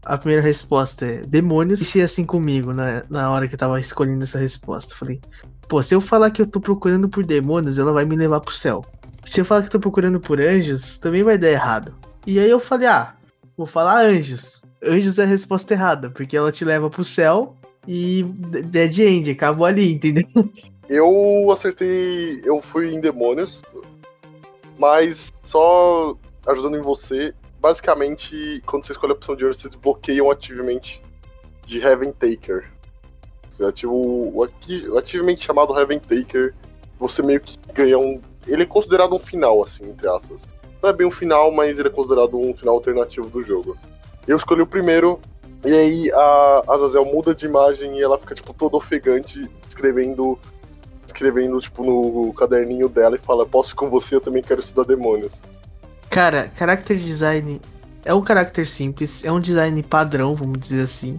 [0.06, 1.82] a primeira resposta é demônios.
[1.82, 4.96] E se é assim comigo, na, na hora que eu tava escolhendo essa resposta.
[4.96, 5.20] falei,
[5.68, 8.56] pô, se eu falar que eu tô procurando por demônios, ela vai me levar pro
[8.56, 8.86] céu.
[9.26, 11.94] Se eu falar que eu tô procurando por anjos, também vai dar errado.
[12.26, 13.16] E aí eu falei, ah,
[13.58, 14.62] vou falar anjos.
[14.82, 19.66] Anjos é a resposta errada, porque ela te leva pro céu e dead end, acabou
[19.66, 20.24] ali, entendeu?
[20.90, 23.62] Eu acertei, eu fui em demônios,
[24.78, 30.24] mas só ajudando em você, basicamente, quando você escolhe a opção de ouro, você desbloqueia
[30.24, 30.82] um achievement
[31.66, 32.72] de Heaven Taker.
[33.50, 36.54] Você ativa o, o achievement chamado Heaven Taker,
[36.98, 38.22] você meio que ganha um.
[38.48, 40.42] Ele é considerado um final, assim, entre aspas.
[40.82, 43.78] Não é bem um final, mas ele é considerado um final alternativo do jogo.
[44.28, 45.20] Eu escolhi o primeiro,
[45.66, 50.40] e aí a Azazel muda de imagem e ela fica, tipo, toda ofegante, escrevendo,
[51.18, 55.34] escrevendo, tipo, no caderninho dela e fala, posso com você, eu também quero estudar demônios.
[56.10, 57.60] Cara, character design
[58.06, 61.18] é um character simples, é um design padrão, vamos dizer assim.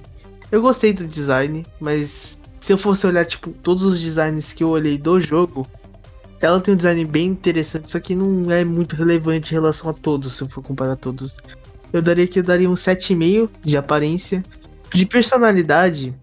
[0.50, 4.68] Eu gostei do design, mas se eu fosse olhar, tipo, todos os designs que eu
[4.68, 5.66] olhei do jogo,
[6.40, 9.92] ela tem um design bem interessante, só que não é muito relevante em relação a
[9.92, 11.36] todos, se eu for comparar todos.
[11.92, 14.44] Eu daria que eu daria um 7,5 de aparência.
[14.90, 16.14] De personalidade,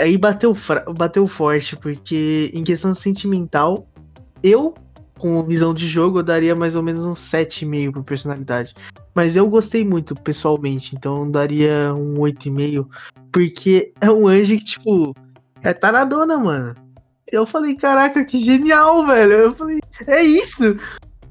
[0.00, 0.56] aí bateu,
[0.96, 3.86] bateu forte, porque em questão sentimental,
[4.42, 4.74] eu
[5.20, 8.74] com visão de jogo, eu daria mais ou menos um 7,5 por personalidade.
[9.14, 12.88] Mas eu gostei muito, pessoalmente, então eu daria um 8,5.
[13.30, 15.14] Porque é um anjo que, tipo,
[15.62, 16.74] é taradona, mano.
[17.30, 19.32] Eu falei, caraca, que genial, velho.
[19.34, 20.76] Eu falei, é isso.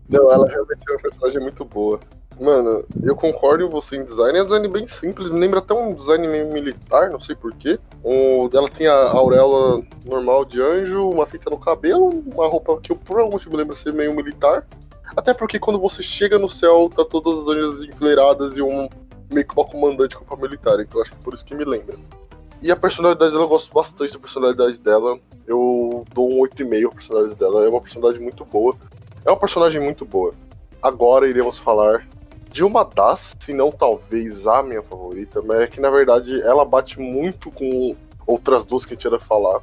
[0.07, 1.99] Não, ela realmente é uma personagem muito boa.
[2.39, 4.37] Mano, eu concordo com você em design.
[4.37, 7.77] É um design bem simples, me lembra até um design meio militar, não sei porquê.
[8.01, 12.93] O dela tem a auréola normal de anjo, uma fita no cabelo, uma roupa que
[12.93, 14.65] eu por algum motivo me lembra ser meio militar.
[15.17, 18.87] Até porque quando você chega no céu, tá todas as anjas enfileiradas e um
[19.29, 21.95] meio que uma comandante com roupa militar, então acho que por isso que me lembra.
[22.61, 25.17] E a personalidade dela, eu gosto bastante da personalidade dela.
[25.47, 27.65] Eu dou um 8,5 a personalidade dela.
[27.65, 28.75] É uma personagem muito boa.
[29.25, 30.33] É uma personagem muito boa.
[30.81, 32.05] Agora iremos falar
[32.51, 36.65] de uma das, se não talvez a minha favorita, mas é que na verdade ela
[36.65, 39.61] bate muito com outras duas que a gente ia falar.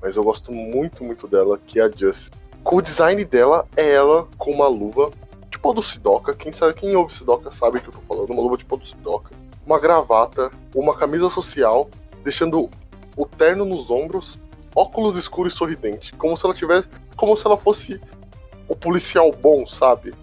[0.00, 2.30] Mas eu gosto muito, muito dela, que é a Justice.
[2.64, 5.10] O design dela, é ela com uma luva
[5.50, 6.32] tipo a do Sidoka.
[6.34, 8.30] Quem sabe, quem ouve Sidoka sabe o que eu tô falando.
[8.30, 9.34] Uma luva tipo a do Sidoka.
[9.66, 11.88] Uma gravata, uma camisa social,
[12.22, 12.70] deixando
[13.16, 14.38] o terno nos ombros,
[14.74, 16.14] óculos escuros e sorridente.
[16.14, 16.88] Como se ela tivesse.
[17.16, 18.00] Como se ela fosse
[18.68, 20.14] o policial bom, sabe?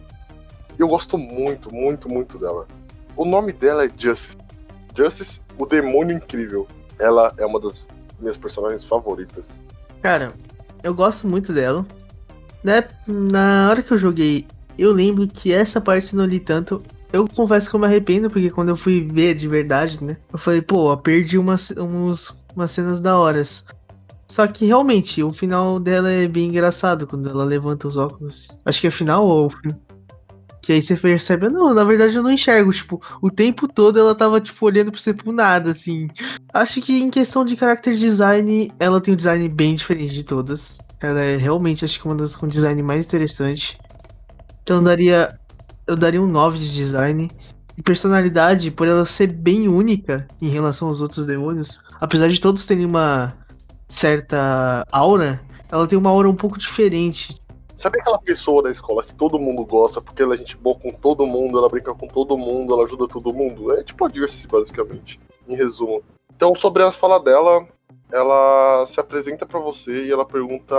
[0.77, 2.67] Eu gosto muito, muito, muito dela.
[3.15, 4.37] O nome dela é Justice.
[4.95, 6.67] Justice o Demônio Incrível.
[6.99, 7.83] Ela é uma das
[8.19, 9.45] minhas personagens favoritas.
[10.01, 10.33] Cara,
[10.83, 11.85] eu gosto muito dela.
[12.63, 12.87] Né?
[13.07, 14.45] Na hora que eu joguei,
[14.77, 16.81] eu lembro que essa parte não li tanto.
[17.11, 20.17] Eu confesso que eu me arrependo, porque quando eu fui ver de verdade, né?
[20.31, 23.65] Eu falei, pô, eu perdi umas, uns, umas cenas da horas.
[24.27, 28.59] Só que realmente, o final dela é bem engraçado quando ela levanta os óculos.
[28.65, 29.49] Acho que é final ou.
[30.62, 32.74] Que aí você percebe, não, na verdade eu não enxergo.
[32.74, 36.10] Tipo, o tempo todo ela tava, tipo, olhando pra você por nada, assim.
[36.54, 40.78] Acho que em questão de character design, ela tem um design bem diferente de todas.
[41.00, 43.78] Ela é realmente, acho que uma das com design mais interessante.
[44.63, 45.39] Então eu daria.
[45.86, 47.30] Eu daria um 9 de design.
[47.78, 52.65] E personalidade, por ela ser bem única em relação aos outros demônios, apesar de todos
[52.65, 53.38] terem uma
[53.88, 55.39] certa aura,
[55.72, 57.39] ela tem uma aura um pouco diferente.
[57.77, 60.89] Sabe aquela pessoa da escola que todo mundo gosta porque ela é gente boa com
[60.89, 63.71] todo mundo, ela brinca com todo mundo, ela ajuda todo mundo?
[63.71, 66.01] É tipo a Dirce, basicamente, em resumo.
[66.35, 67.67] Então, sobre as falas dela,
[68.11, 70.75] ela se apresenta para você e ela pergunta.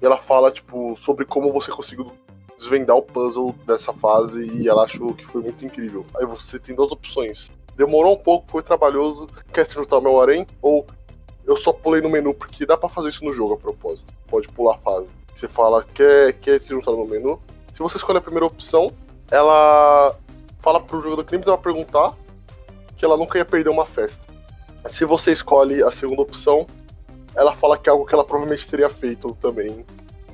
[0.00, 2.10] E ela fala, tipo, sobre como você conseguiu
[2.58, 6.06] desvendar o puzzle dessa fase e ela achou que foi muito incrível.
[6.16, 7.50] Aí você tem duas opções.
[7.76, 10.46] Demorou um pouco, foi trabalhoso, quer se juntar ao meu harém?
[10.62, 10.86] Ou
[11.44, 14.14] eu só pulei no menu, porque dá para fazer isso no jogo a propósito.
[14.26, 15.08] Pode pular fase.
[15.36, 17.38] Você fala, quer, quer se juntar no menu?
[17.74, 18.90] Se você escolhe a primeira opção,
[19.30, 20.16] ela
[20.60, 22.14] fala pro jogador crime vai perguntar
[22.96, 24.18] que ela nunca ia perder uma festa.
[24.88, 26.66] Se você escolhe a segunda opção,
[27.34, 29.84] ela fala que é algo que ela provavelmente teria feito também.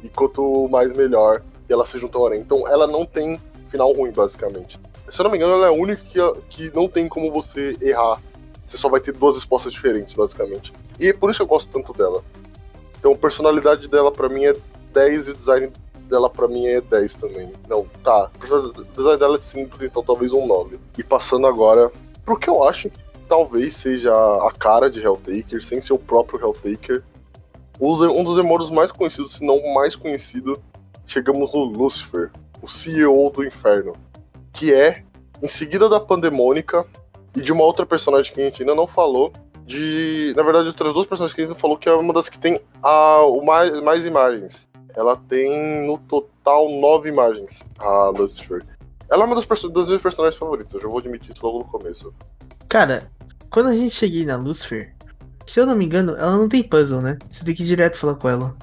[0.05, 2.33] E quanto mais melhor, e ela se junta ao.
[2.35, 4.79] Então ela não tem final ruim, basicamente.
[5.11, 7.77] Se eu não me engano, ela é a única que, que não tem como você
[7.81, 8.21] errar.
[8.69, 10.73] Você só vai ter duas respostas diferentes, basicamente.
[10.99, 12.23] E é por isso eu gosto tanto dela.
[12.99, 14.55] Então, a personalidade dela para mim é
[14.93, 15.73] 10 e o design
[16.09, 17.53] dela para mim é 10 também.
[17.69, 18.31] Não, tá.
[18.39, 20.79] O design dela é simples, então talvez um 9.
[20.99, 21.91] E passando agora
[22.25, 26.41] pro que eu acho que talvez seja a cara de Helltaker, sem ser o próprio
[26.41, 27.03] Helltaker.
[27.81, 30.61] Um dos demônios mais conhecidos, se não o mais conhecido,
[31.07, 33.95] chegamos no Lucifer, o CEO do inferno.
[34.53, 35.03] Que é,
[35.43, 36.85] em seguida da Pandemônica
[37.35, 39.33] e de uma outra personagem que a gente ainda não falou,
[39.67, 40.35] de.
[40.37, 42.61] Na verdade, outras duas personagens que a gente falou que é uma das que tem
[42.83, 44.55] a, o mais, mais imagens.
[44.95, 48.63] Ela tem no total nove imagens, a Lucifer.
[49.11, 51.65] Ela é uma das, das minhas personagens favoritas, eu já vou admitir isso logo no
[51.65, 52.13] começo.
[52.69, 53.11] Cara,
[53.51, 54.95] quando a gente cheguei na Lucifer,
[55.45, 57.19] se eu não me engano, ela não tem puzzle, né?
[57.31, 58.57] Você tem que ir direto falar com ela.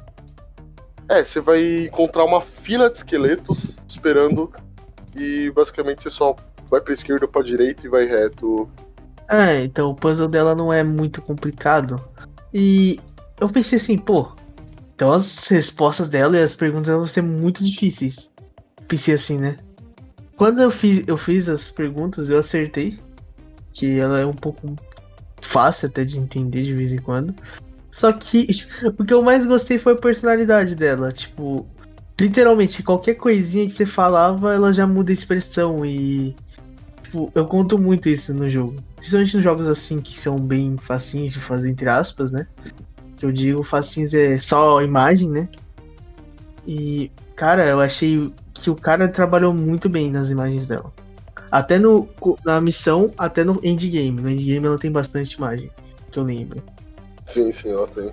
[1.08, 4.52] É, você vai encontrar uma fila de esqueletos esperando
[5.16, 6.36] e basicamente você só
[6.70, 8.70] vai pra esquerda ou pra direita e vai reto
[9.30, 12.04] é, então o puzzle dela não é muito complicado.
[12.52, 13.00] E
[13.40, 14.32] eu pensei assim, pô,
[15.00, 18.30] então as respostas dela e as perguntas vão ser muito difíceis.
[18.86, 19.56] Pensei assim, né?
[20.36, 23.00] Quando eu fiz, eu fiz as perguntas, eu acertei.
[23.72, 24.76] Que ela é um pouco
[25.40, 27.34] fácil até de entender de vez em quando.
[27.90, 28.46] Só que
[29.00, 31.14] o que eu mais gostei foi a personalidade dela.
[31.14, 31.66] Tipo,
[32.20, 35.86] literalmente, qualquer coisinha que você falava, ela já muda a expressão.
[35.86, 36.36] E
[37.04, 38.76] tipo, eu conto muito isso no jogo.
[38.98, 42.46] Principalmente nos jogos assim que são bem facinhos de fazer, entre aspas, né?
[43.20, 45.50] Que eu digo facinhos é só imagem, né?
[46.66, 50.92] E, cara, eu achei que o cara trabalhou muito bem nas imagens dela.
[51.52, 52.08] Até no,
[52.46, 54.22] na missão, até no endgame.
[54.22, 55.70] No endgame ela tem bastante imagem,
[56.12, 56.64] que eu lembro.
[57.28, 58.12] Sim, sim, ela tem.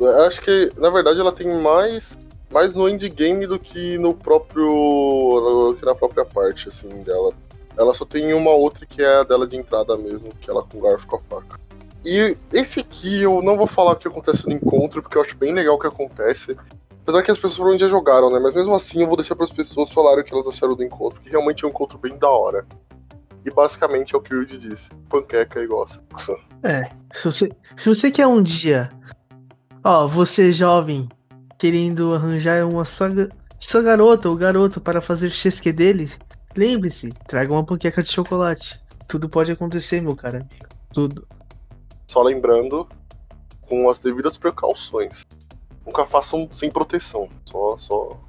[0.00, 2.04] Eu acho que, na verdade, ela tem mais,
[2.50, 5.76] mais no endgame do que no próprio.
[5.82, 7.32] Na própria parte, assim, dela.
[7.76, 10.80] Ela só tem uma outra que é a dela de entrada mesmo, que ela com
[10.80, 11.60] garfo com a faca.
[12.04, 15.36] E esse aqui eu não vou falar o que acontece no encontro, porque eu acho
[15.36, 16.56] bem legal o que acontece.
[17.02, 18.38] Apesar que as pessoas provavelmente já jogaram, né?
[18.38, 20.84] Mas mesmo assim eu vou deixar para as pessoas falarem o que elas acharam do
[20.84, 22.66] encontro, que realmente é um encontro bem da hora.
[23.44, 26.36] E basicamente é o que o Yuji disse: panqueca igual sexo.
[26.62, 26.90] É.
[27.12, 28.90] Se você, se você quer um dia,
[29.82, 31.08] ó, você jovem,
[31.58, 36.08] querendo arranjar uma só garota ou garoto para fazer o chesque dele,
[36.56, 38.78] Lembre-se, traga uma panqueca de chocolate.
[39.08, 40.46] Tudo pode acontecer, meu cara.
[40.92, 41.26] Tudo.
[42.12, 42.86] Só lembrando,
[43.62, 45.14] com as devidas precauções.
[45.86, 47.26] Nunca façam sem proteção.
[47.46, 48.20] Só, só.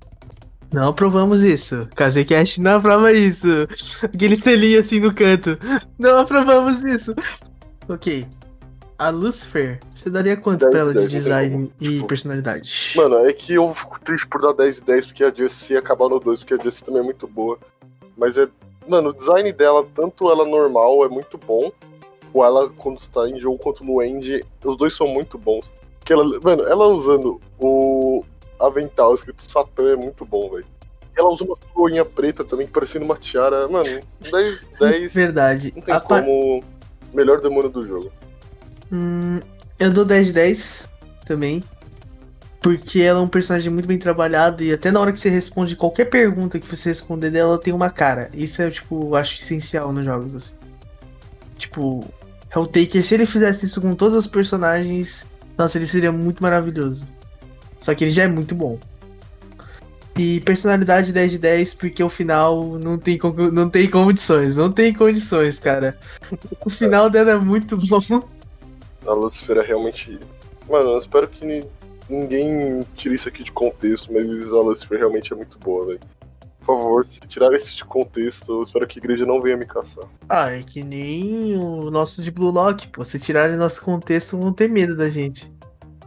[0.72, 1.86] Não aprovamos isso.
[1.94, 3.46] Kazecast não aprova isso.
[4.02, 5.60] Aquele selinho assim no canto.
[6.00, 7.14] Não aprovamos isso.
[7.90, 8.26] Ok.
[8.98, 12.94] A Lucifer, você daria quanto 10, pra ela 10, de design e tipo, personalidade?
[12.96, 16.08] Mano, é que eu fico triste por dar 10 e 10 porque a Jessie acabar
[16.08, 17.60] no 2, porque a Jessie também é muito boa.
[18.16, 18.48] Mas é.
[18.88, 21.70] Mano, o design dela, tanto ela normal, é muito bom.
[22.34, 25.72] Ou ela, quando está em jogo, quanto no End, os dois são muito bons.
[26.04, 28.24] Que ela, mano, ela usando o
[28.60, 30.66] avental escrito Satã é muito bom, velho.
[31.16, 33.68] Ela usa uma coroinha preta também, parecendo uma tiara.
[33.68, 35.14] Mano, 10, 10.
[35.14, 35.74] Verdade.
[35.76, 36.64] Não tem a como.
[37.14, 38.12] melhor demônio do jogo.
[38.92, 39.40] Hum,
[39.78, 40.90] eu dou 10 de 10
[41.26, 41.64] também.
[42.60, 45.76] Porque ela é um personagem muito bem trabalhado e até na hora que você responde
[45.76, 48.30] qualquer pergunta que você responder dela, ela tem uma cara.
[48.34, 50.56] Isso é, tipo, acho essencial nos jogos, assim.
[51.58, 52.06] Tipo,
[52.56, 55.26] Helltaker, se ele fizesse isso com todos os personagens,
[55.58, 57.08] nossa, ele seria muito maravilhoso.
[57.78, 58.80] Só que ele já é muito bom.
[60.18, 63.20] E personalidade 10 de 10, porque o final não tem,
[63.52, 64.56] não tem condições.
[64.56, 65.98] Não tem condições, cara.
[66.64, 68.24] O final dela é muito bom.
[69.06, 70.20] A Lucifer é realmente.
[70.70, 71.66] Mano, eu espero que
[72.08, 76.00] ninguém tire isso aqui de contexto, mas a Lucifer realmente é muito boa, velho.
[76.66, 79.66] Por favor, se tirar isso de contexto, eu espero que a igreja não venha me
[79.66, 80.06] caçar.
[80.30, 83.04] Ah, é que nem o nosso de Blue Lock, pô.
[83.04, 85.52] Se tirarem nosso contexto, vão ter medo da gente.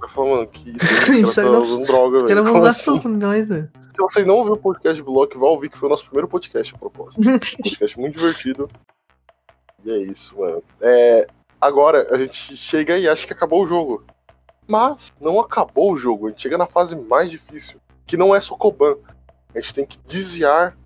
[0.00, 2.16] Eu falo, mano, que isso, isso tá usando droga, velho.
[2.16, 2.84] Os caras vão dar assim?
[2.84, 3.70] soco em nós, velho.
[3.74, 6.28] Se você não ouviu o podcast do Block, vá ouvir que foi o nosso primeiro
[6.28, 7.20] podcast a propósito.
[7.62, 8.68] podcast muito divertido.
[9.84, 10.62] E é isso, mano.
[10.80, 11.26] É,
[11.60, 14.04] agora a gente chega e acha que acabou o jogo.
[14.66, 16.26] Mas não acabou o jogo.
[16.26, 18.96] A gente chega na fase mais difícil, que não é Sokoban.
[19.56, 20.76] A gente tem que desviar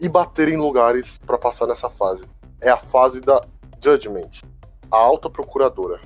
[0.00, 2.24] e bater em lugares para passar nessa fase.
[2.60, 3.40] É a fase da
[3.82, 4.42] Judgment,
[4.90, 6.00] a alta procuradora.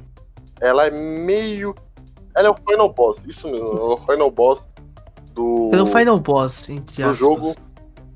[0.60, 1.74] Ela é meio.
[2.36, 4.60] Ela é o final boss, isso mesmo, ela é o final boss
[5.34, 5.70] do.
[5.70, 7.52] Pelo Final Boss, entre do jogo.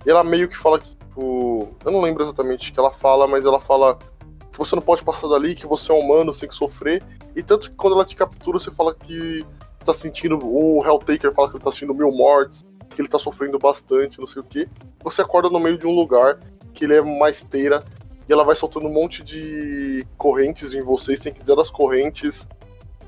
[0.07, 1.69] E ela meio que fala que, tipo.
[1.85, 3.99] Eu não lembro exatamente o que ela fala, mas ela fala
[4.53, 7.03] que você não pode passar dali, que você é humano, você tem que sofrer.
[7.35, 9.45] E tanto que quando ela te captura, você fala que
[9.85, 10.39] tá sentindo.
[10.43, 12.65] O Helltaker fala que ele tá sentindo mil mortes,
[12.99, 14.69] que ele tá sofrendo bastante, não sei o que.
[15.05, 16.41] Você acorda no meio de um lugar
[16.75, 17.85] que ele é uma esteira
[18.29, 22.45] e ela vai soltando um monte de correntes em vocês, tem que dar das correntes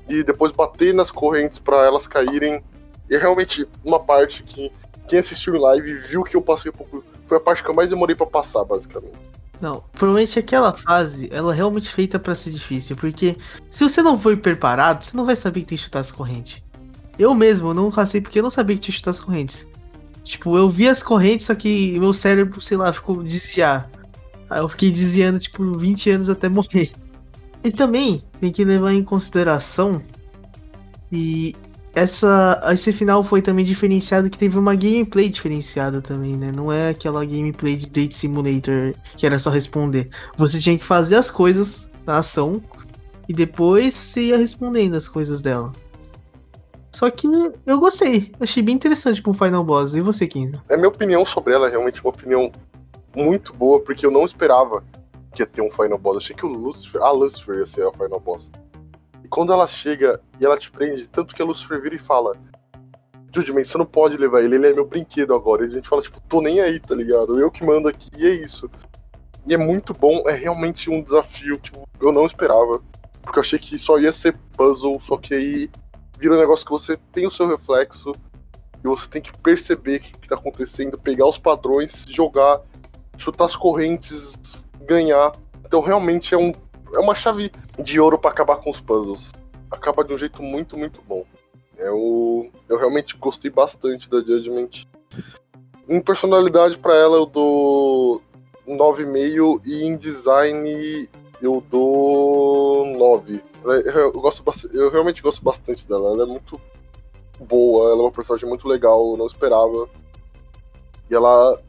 [0.07, 2.63] e depois bater nas correntes para elas caírem
[3.09, 4.71] e é realmente uma parte que
[5.09, 7.03] quem assistiu em live viu que eu passei um pouco.
[7.27, 9.19] Foi a parte que eu mais demorei para passar, basicamente.
[9.59, 13.37] Não, provavelmente aquela fase, ela é realmente feita para ser difícil, porque
[13.69, 16.63] se você não foi preparado, você não vai saber que tem que chutar as correntes.
[17.19, 19.67] Eu mesmo não passei porque eu não sabia que tinha que chutar as correntes.
[20.31, 23.91] Tipo, eu vi as correntes, só que meu cérebro, sei lá, ficou desviar.
[24.49, 26.89] Aí eu fiquei desviando, tipo, 20 anos até morrer.
[27.61, 30.01] E também tem que levar em consideração
[31.11, 31.53] e
[31.93, 36.49] essa, esse final foi também diferenciado que teve uma gameplay diferenciada também, né?
[36.49, 40.09] Não é aquela gameplay de Date Simulator que era só responder.
[40.37, 42.61] Você tinha que fazer as coisas na ação
[43.27, 45.73] e depois você ia respondendo as coisas dela.
[46.91, 47.27] Só que
[47.65, 49.95] eu gostei, achei bem interessante pro Final Boss.
[49.95, 50.59] E você, 15?
[50.69, 52.51] É minha opinião sobre ela, é realmente uma opinião
[53.15, 54.83] muito boa, porque eu não esperava
[55.33, 56.15] que ia ter um Final Boss.
[56.15, 58.51] Eu achei que o Lucifer, a Lucifer ia ser a Final Boss
[59.31, 62.35] quando ela chega e ela te prende, tanto que a Lucifer vira e fala:
[63.33, 65.65] Judgment, você não pode levar ele, ele é meu brinquedo agora.
[65.65, 67.39] E a gente fala, tipo, tô nem aí, tá ligado?
[67.39, 68.69] Eu que mando aqui, e é isso.
[69.47, 72.81] E é muito bom, é realmente um desafio que eu não esperava.
[73.23, 75.69] Porque eu achei que só ia ser puzzle, só que aí
[76.21, 78.13] vira um negócio que você tem o seu reflexo
[78.83, 82.61] e você tem que perceber o que, que tá acontecendo, pegar os padrões, jogar,
[83.17, 84.33] chutar as correntes,
[84.85, 85.31] ganhar.
[85.65, 86.51] Então realmente é um
[86.93, 87.51] é uma chave
[87.81, 89.31] de ouro para acabar com os puzzles.
[89.71, 91.25] Acaba de um jeito muito, muito bom.
[91.77, 94.85] Eu, eu realmente gostei bastante da Judgment.
[95.89, 98.21] Em personalidade para ela eu dou
[98.67, 101.09] 9,5 e em design
[101.41, 103.41] eu dou 9.
[103.63, 106.11] Eu, gosto eu realmente gosto bastante dela.
[106.11, 106.59] Ela é muito
[107.39, 109.89] boa, ela é uma personagem muito legal, eu não esperava.
[111.09, 111.59] E ela.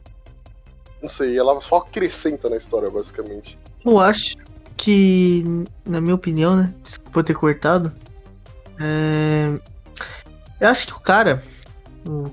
[1.01, 3.57] Não sei, ela só acrescenta na história, basicamente.
[3.85, 4.37] Eu acho
[4.77, 5.43] que,
[5.85, 6.73] na minha opinião, né?
[6.81, 7.91] Desculpa ter cortado.
[8.79, 9.59] É...
[10.61, 11.43] Eu acho que o cara,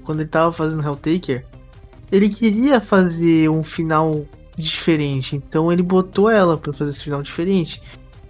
[0.04, 1.44] quando ele tava fazendo Helltaker,
[2.12, 4.24] ele queria fazer um final
[4.68, 5.36] diferente.
[5.36, 7.82] Então ele botou ela para fazer esse final diferente.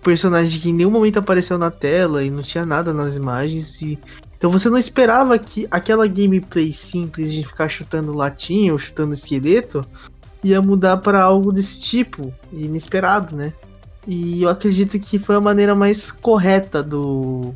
[0.03, 3.81] personagem que em nenhum momento apareceu na tela e não tinha nada nas imagens.
[3.83, 3.99] E...
[4.37, 9.85] Então você não esperava que aquela gameplay simples de ficar chutando latinha ou chutando esqueleto
[10.43, 13.53] ia mudar para algo desse tipo, inesperado, né?
[14.07, 17.55] E eu acredito que foi a maneira mais correta do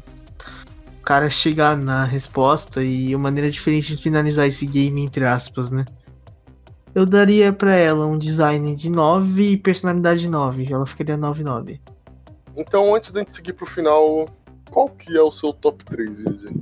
[1.03, 5.85] cara chegar na resposta e uma maneira diferente de finalizar esse game, entre aspas, né?
[6.95, 10.73] Eu daria para ela um design de 9 e personalidade 9.
[10.73, 11.81] Ela ficaria 9-9.
[12.57, 14.27] Então, antes da gente seguir pro final,
[14.71, 16.61] qual que é o seu top 3, Yudi?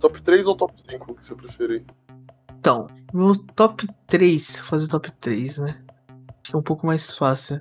[0.00, 1.84] Top 3 ou top 5, que você preferir?
[2.58, 5.76] Então, meu top 3, fazer top 3, né?
[6.42, 7.60] Acho que é um pouco mais fácil.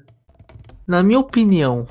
[0.88, 1.86] Na minha opinião,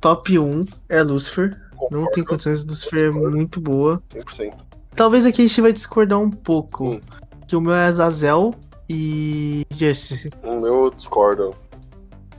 [0.00, 1.56] top 1 é Lucifer.
[1.76, 1.96] Concordo.
[1.96, 4.02] Não tem condições, Lucifer é muito boa.
[4.10, 4.54] 100%.
[4.96, 6.94] Talvez aqui a gente vai discordar um pouco.
[6.94, 7.00] Hum.
[7.48, 8.52] Que o meu é Azazel
[8.88, 10.30] e Justice.
[10.42, 11.54] O meu eu discordo.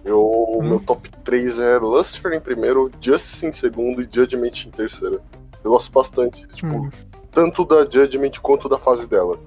[0.06, 4.70] Eu, O meu top 3 é Lucifer em primeiro, Justice em segundo e Judgment em
[4.72, 5.22] terceiro.
[5.64, 6.90] Eu gosto bastante, tipo, Hum.
[7.32, 9.38] tanto da Judgment quanto da fase dela.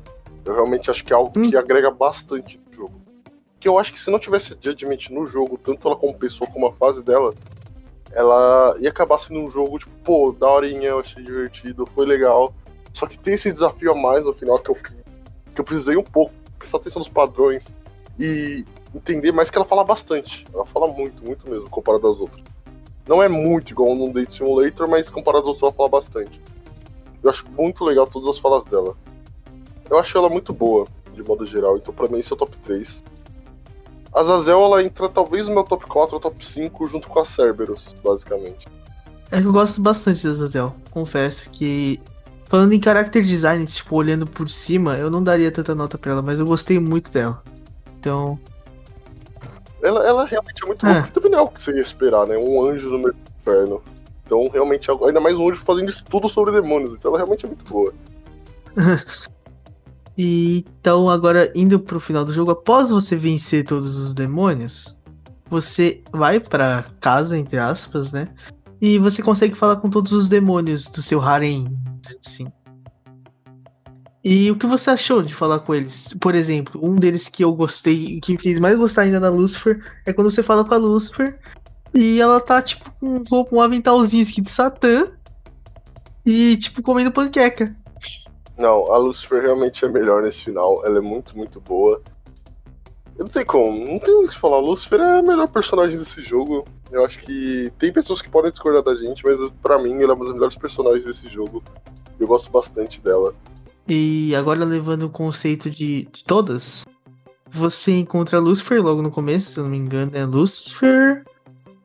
[0.44, 1.48] Eu realmente acho que é algo Hum.
[1.48, 2.94] que agrega bastante no jogo.
[3.60, 6.66] Que eu acho que se não tivesse Judgment no jogo, tanto ela como pessoa como
[6.66, 7.32] a fase dela,
[8.12, 12.52] ela ia acabar sendo um jogo, tipo, pô, daorinha, eu achei divertido, foi legal.
[12.92, 14.76] Só que tem esse desafio a mais no final que eu,
[15.55, 17.66] que eu precisei um pouco prestar atenção nos padrões
[18.18, 20.44] e entender mais que ela fala bastante.
[20.53, 22.42] Ela fala muito, muito mesmo, comparado às outras.
[23.07, 26.40] Não é muito igual no Date Simulator, mas comparado às outras ela fala bastante.
[27.22, 28.96] Eu acho muito legal todas as falas dela.
[29.88, 32.57] Eu acho ela muito boa, de modo geral, então pra mim esse é o top
[32.64, 33.03] 3.
[34.14, 37.24] A Zazel, ela entra talvez no meu top 4 ou top 5 junto com a
[37.24, 38.68] Cerberus, basicamente.
[39.30, 40.74] É que eu gosto bastante da Zazel.
[40.90, 41.98] Confesso que.
[42.53, 46.20] Falando em character design, tipo, olhando por cima, eu não daria tanta nota pra ela,
[46.20, 47.42] mas eu gostei muito dela.
[47.98, 48.38] Então.
[49.82, 51.00] Ela, ela realmente é muito É.
[51.00, 52.36] boa, também não é o que você ia esperar, né?
[52.36, 53.82] Um anjo no meio do inferno.
[54.26, 57.64] Então, realmente, ainda mais um anjo fazendo estudo sobre demônios, então ela realmente é muito
[57.64, 57.94] boa.
[60.18, 64.98] E então, agora indo pro final do jogo, após você vencer todos os demônios,
[65.48, 68.28] você vai pra casa, entre aspas, né?
[68.78, 71.66] E você consegue falar com todos os demônios do seu harem,
[72.20, 72.46] assim.
[74.24, 76.14] E o que você achou de falar com eles?
[76.20, 79.82] Por exemplo, um deles que eu gostei, que me fez mais gostar ainda da Lucifer,
[80.07, 81.38] é quando você fala com a Lucifer
[81.92, 85.09] e ela tá, tipo, com um um aventalzinho escrito Satã
[86.24, 87.74] e, tipo, comendo panqueca.
[88.57, 90.86] Não, a Lucifer realmente é melhor nesse final.
[90.86, 92.00] Ela é muito, muito boa.
[93.18, 94.56] Eu não tem como, não tem o que falar.
[94.56, 96.64] A Lucifer é a melhor personagem desse jogo.
[96.90, 100.14] Eu acho que tem pessoas que podem discordar da gente, mas pra mim ela é
[100.14, 101.62] uma das melhores personagens desse jogo.
[102.18, 103.34] Eu gosto bastante dela.
[103.88, 106.86] E agora levando o conceito de, de todas,
[107.50, 111.24] você encontra a Lucifer logo no começo, se eu não me engano, é Lucifer.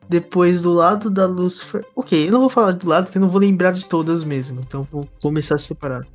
[0.08, 1.84] Depois do lado da Lucifer.
[1.94, 4.60] Ok, eu não vou falar do lado, porque eu não vou lembrar de todas mesmo.
[4.60, 6.06] Então vou começar a separar.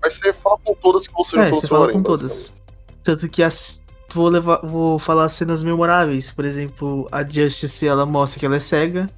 [0.00, 2.54] Mas você fala com todas que você É, juntou você no seu fala com todas.
[3.02, 3.82] Tanto que as.
[4.12, 6.30] Vou, levar, vou falar cenas memoráveis.
[6.30, 9.08] Por exemplo, a Justice ela mostra que ela é cega.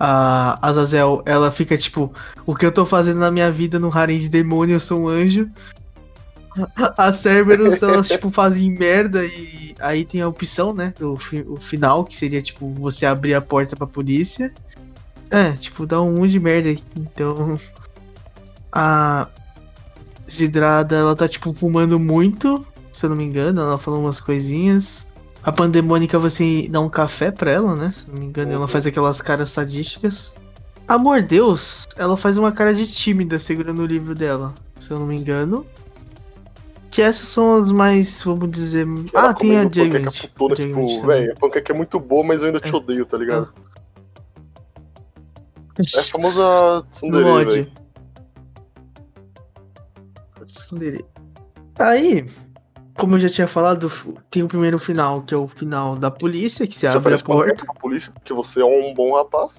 [0.00, 2.12] A Azazel, ela fica tipo,
[2.44, 5.08] o que eu tô fazendo na minha vida no harem de demônio, eu sou um
[5.08, 5.48] anjo.
[6.98, 10.92] A Cerberus, elas tipo fazem merda e aí tem a opção, né?
[11.00, 14.52] O, fi- o final, que seria tipo você abrir a porta pra polícia.
[15.30, 16.68] É, tipo, dá um de merda.
[16.68, 16.82] aí.
[16.96, 17.58] Então.
[18.70, 19.28] A
[20.30, 25.06] Zidrada, ela tá tipo fumando muito, se eu não me engano, ela falou umas coisinhas.
[25.42, 27.90] A Pandemônica você dá um café pra ela, né?
[27.90, 28.68] Se eu não me engano, ela Uhum.
[28.68, 30.34] faz aquelas caras sadísticas.
[30.86, 35.06] Amor Deus, ela faz uma cara de tímida segurando o livro dela, se eu não
[35.06, 35.66] me engano.
[36.90, 38.86] Que essas são as mais, vamos dizer.
[39.14, 41.06] Ela ah, tem a putona, A Judgment tipo, também.
[41.06, 42.76] velho, a panqueca é muito boa, mas eu ainda te É.
[42.76, 43.48] odeio, tá ligado?
[45.78, 46.84] É a famosa.
[50.48, 51.04] Tsundere.
[51.78, 52.26] Aí,
[52.96, 53.90] como eu já tinha falado,
[54.30, 57.64] tem o primeiro final, que é o final da polícia, que Você abre a porta.
[57.64, 59.52] pra polícia porque você é um bom rapaz.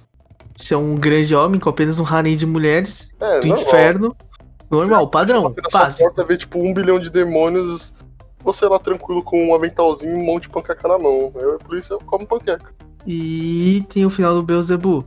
[0.56, 3.66] Você é um grande homem com apenas um harém de mulheres É, do normal.
[3.68, 4.16] inferno.
[4.70, 6.04] Normal, Você padrão, básico.
[6.10, 7.94] porta, vê tipo um bilhão de demônios,
[8.44, 11.32] você lá tranquilo com um aventalzinho e um monte de panqueca na mão.
[11.36, 12.74] Aí a polícia come panqueca.
[13.06, 15.06] E tem o final do Beelzebub.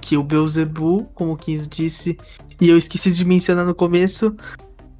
[0.00, 2.18] Que o Beelzebub, como o 15 disse,
[2.60, 4.34] e eu esqueci de mencionar no começo,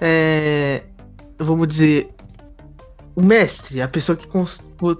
[0.01, 0.83] é.
[1.39, 2.11] Vamos dizer.
[3.15, 4.27] O mestre, a pessoa que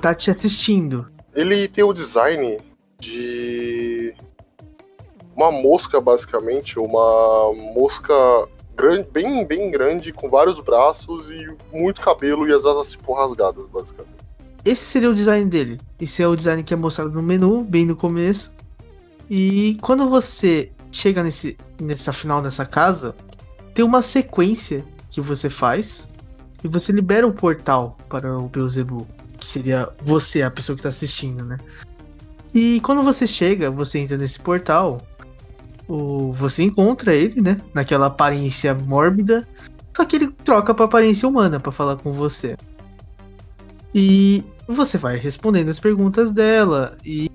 [0.01, 1.11] tá te assistindo.
[1.35, 2.59] Ele tem o design
[3.01, 4.15] de
[5.35, 8.15] uma mosca, basicamente, uma mosca
[8.77, 13.67] grande, bem, bem grande, com vários braços e muito cabelo e as asas tipo rasgadas,
[13.69, 14.23] basicamente.
[14.65, 15.81] Esse seria o design dele.
[16.01, 18.55] Esse é o design que é mostrado no menu, bem no começo.
[19.29, 23.17] E quando você chega nesse, nessa final dessa casa,
[23.75, 26.09] tem uma sequência que você faz
[26.63, 29.07] e você libera o portal para o Beelzebub,
[29.39, 31.59] que seria você, a pessoa que tá assistindo, né?
[32.55, 35.01] E quando você chega, você entra nesse portal,
[35.89, 37.61] o, você encontra ele, né?
[37.75, 39.49] Naquela aparência mórbida,
[39.97, 42.57] só que ele troca pra aparência humana pra falar com você.
[43.95, 46.97] E você vai respondendo as perguntas dela.
[47.05, 47.31] E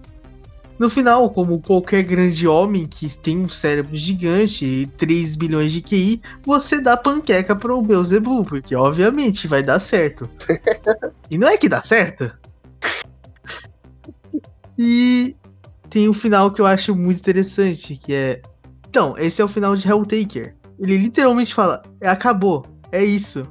[0.79, 5.81] no final, como qualquer grande homem que tem um cérebro gigante e 3 bilhões de
[5.81, 10.29] QI, você dá panqueca pro Beelzebub, porque obviamente vai dar certo.
[11.31, 12.31] e não é que dá certo.
[14.77, 15.35] E
[15.89, 18.41] tem um final que eu acho muito interessante, que é.
[18.87, 20.55] Então, esse é o final de Helltaker.
[20.77, 23.47] Ele literalmente fala: acabou, é isso.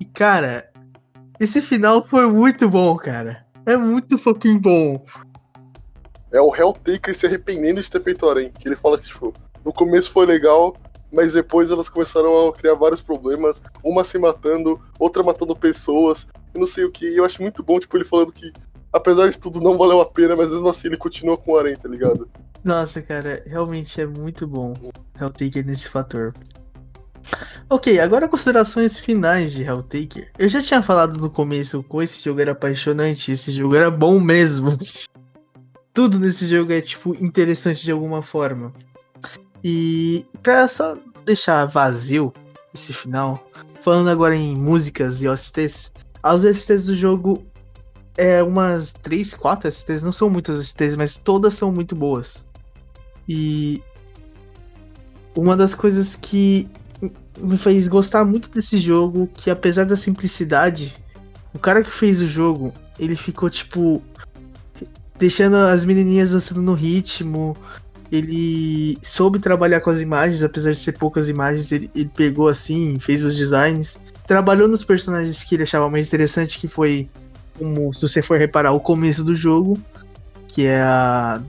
[0.00, 0.70] E cara,
[1.38, 3.44] esse final foi muito bom, cara.
[3.66, 5.04] É muito fucking bom.
[6.32, 8.50] É o Helltaker se arrependendo de ter feito o Arém.
[8.50, 9.32] Que ele fala que, tipo,
[9.64, 10.76] no começo foi legal,
[11.12, 16.66] mas depois elas começaram a criar vários problemas, uma se matando, outra matando pessoas, não
[16.66, 17.08] sei o que.
[17.08, 18.52] E eu acho muito bom, tipo, ele falando que,
[18.92, 21.76] apesar de tudo, não valeu a pena, mas mesmo assim ele continua com o Arém,
[21.76, 22.28] tá ligado?
[22.62, 24.74] Nossa, cara, realmente é muito bom
[25.18, 26.34] Helltaker nesse fator.
[27.68, 30.30] Ok, agora considerações finais de Helltaker.
[30.38, 34.18] Eu já tinha falado no começo como esse jogo era apaixonante, esse jogo era bom
[34.18, 34.76] mesmo.
[35.98, 38.72] Tudo nesse jogo é, tipo, interessante de alguma forma.
[39.64, 40.96] E pra só
[41.26, 42.32] deixar vazio
[42.72, 43.44] esse final,
[43.82, 45.90] falando agora em músicas e OSTs,
[46.22, 47.44] as OSTs do jogo
[48.16, 52.46] é umas 3, 4 OSTs, não são muitas OSTs, mas todas são muito boas.
[53.28, 53.82] E
[55.34, 56.68] uma das coisas que
[57.36, 60.94] me fez gostar muito desse jogo, que apesar da simplicidade,
[61.52, 64.00] o cara que fez o jogo, ele ficou tipo
[65.18, 67.56] deixando as menininhas dançando no ritmo.
[68.10, 72.98] Ele soube trabalhar com as imagens, apesar de ser poucas imagens, ele, ele pegou assim,
[72.98, 77.08] fez os designs, trabalhou nos personagens que ele achava mais interessante, que foi
[77.58, 79.78] como, se você for reparar, o começo do jogo,
[80.46, 81.42] que é a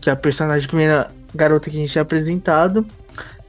[0.00, 2.84] que é a personagem a primeira garota que a gente tinha apresentado.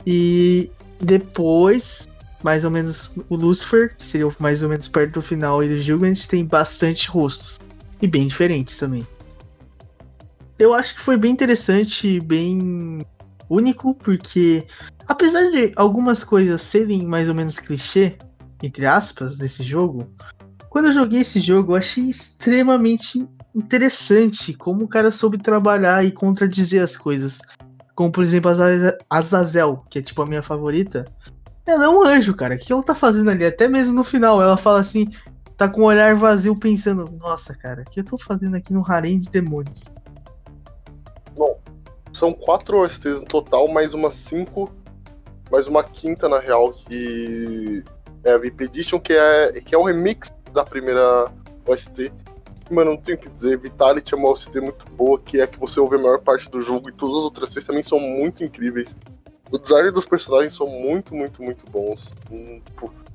[0.05, 0.69] E
[0.99, 2.07] depois,
[2.43, 5.79] mais ou menos, o Lucifer, que seria mais ou menos perto do final, e o
[5.79, 7.59] Gilgant tem bastante rostos.
[7.99, 9.07] E bem diferentes também.
[10.63, 13.05] Eu acho que foi bem interessante, bem
[13.49, 14.65] único, porque
[15.05, 18.17] apesar de algumas coisas serem mais ou menos clichê,
[18.63, 20.09] entre aspas, desse jogo,
[20.69, 26.13] quando eu joguei esse jogo, eu achei extremamente interessante como o cara soube trabalhar e
[26.13, 27.41] contradizer as coisas.
[27.93, 31.03] Como, por exemplo, a Azazel, que é tipo a minha favorita.
[31.65, 32.55] Ela é um anjo, cara.
[32.55, 33.43] O que ela tá fazendo ali?
[33.43, 35.09] Até mesmo no final, ela fala assim,
[35.57, 38.71] tá com o um olhar vazio pensando, nossa, cara, o que eu tô fazendo aqui
[38.71, 39.91] no harém de demônios?
[42.13, 44.71] São quatro OSTs no total, mais uma cinco,
[45.51, 47.83] mais uma quinta, na real, que
[48.23, 51.31] é a VIP Edition, que é, que é um remix da primeira
[51.67, 52.11] OST
[52.73, 53.57] mano, não tenho o que dizer.
[53.57, 56.61] Vitality é uma OST muito boa, que é que você ouve a maior parte do
[56.61, 58.93] jogo, e todas as outras seis também são muito incríveis.
[59.51, 62.11] O design dos personagens são muito, muito, muito bons.
[62.31, 62.59] Hum,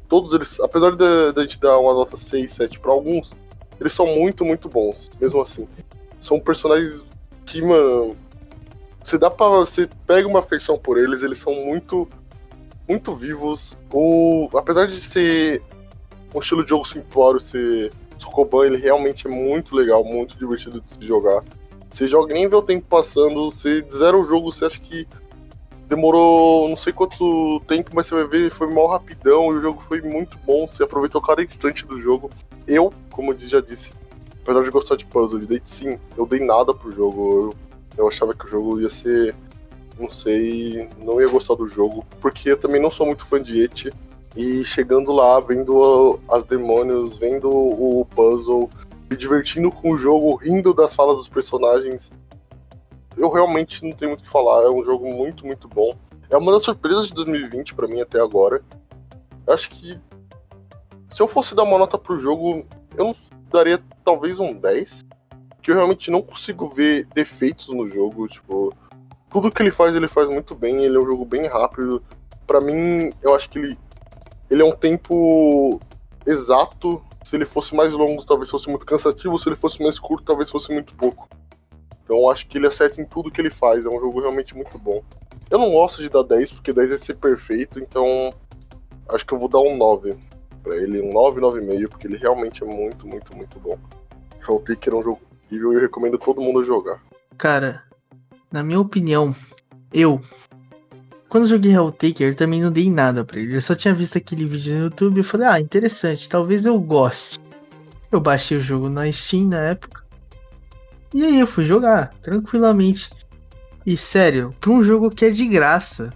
[0.08, 3.32] todos eles, apesar de, de a gente dar uma nota 6, 7 pra alguns,
[3.80, 5.66] eles são muito, muito bons, mesmo assim.
[6.22, 7.02] São personagens
[7.44, 8.16] que, mano,
[9.08, 9.48] você dá pra.
[9.48, 12.08] Você pega uma afeição por eles, eles são muito.
[12.88, 13.76] Muito vivos.
[13.92, 15.62] O, apesar de ser
[16.34, 20.92] um estilo de jogo simplório, ser Sokoban, ele realmente é muito legal, muito divertido de
[20.92, 21.42] se jogar.
[21.90, 25.06] Você joga nem vê o tempo passando, você zera o jogo, você acha que
[25.86, 29.82] demorou não sei quanto tempo, mas você vai ver, foi mal rapidão, e o jogo
[29.88, 32.30] foi muito bom, você aproveitou cada instante do jogo.
[32.66, 33.90] Eu, como eu já disse,
[34.42, 37.52] apesar de gostar de puzzle, de date sim, eu dei nada pro jogo.
[37.52, 37.67] Eu,
[37.98, 39.34] eu achava que o jogo ia ser,
[39.98, 43.60] não sei, não ia gostar do jogo, porque eu também não sou muito fã de
[43.60, 43.90] Eti.
[44.36, 48.70] E chegando lá, vendo as demônios, vendo o puzzle,
[49.10, 52.08] me divertindo com o jogo, rindo das falas dos personagens.
[53.16, 55.92] Eu realmente não tenho muito o que falar, é um jogo muito, muito bom.
[56.30, 58.62] É uma das surpresas de 2020 para mim até agora.
[59.46, 59.98] Acho que
[61.10, 62.64] se eu fosse dar uma nota pro jogo,
[62.96, 63.16] eu
[63.50, 65.04] daria talvez um 10.
[65.68, 68.74] Que eu realmente não consigo ver defeitos no jogo, tipo,
[69.28, 72.02] tudo que ele faz, ele faz muito bem, ele é um jogo bem rápido.
[72.46, 73.78] Para mim, eu acho que ele
[74.50, 75.78] ele é um tempo
[76.24, 77.02] exato.
[77.22, 79.38] Se ele fosse mais longo, talvez fosse muito cansativo.
[79.38, 81.28] Se ele fosse mais curto, talvez fosse muito pouco.
[82.02, 83.84] Então acho que ele acerta em tudo que ele faz.
[83.84, 85.02] É um jogo realmente muito bom.
[85.50, 88.30] Eu não gosto de dar 10, porque 10 é ser perfeito, então
[89.10, 90.16] acho que eu vou dar um 9
[90.62, 93.78] para ele, um 9, 9,5, porque ele realmente é muito, muito, muito bom.
[94.48, 97.00] Helltaker é um jogo incrível e eu recomendo todo mundo jogar.
[97.36, 97.82] Cara,
[98.52, 99.34] na minha opinião,
[99.92, 100.20] eu,
[101.28, 103.56] quando joguei Helltaker, também não dei nada pra ele.
[103.56, 107.38] Eu só tinha visto aquele vídeo no YouTube e falei, ah, interessante, talvez eu goste.
[108.10, 110.04] Eu baixei o jogo na Steam na época.
[111.14, 113.10] E aí eu fui jogar, tranquilamente.
[113.84, 116.12] E sério, pra um jogo que é de graça,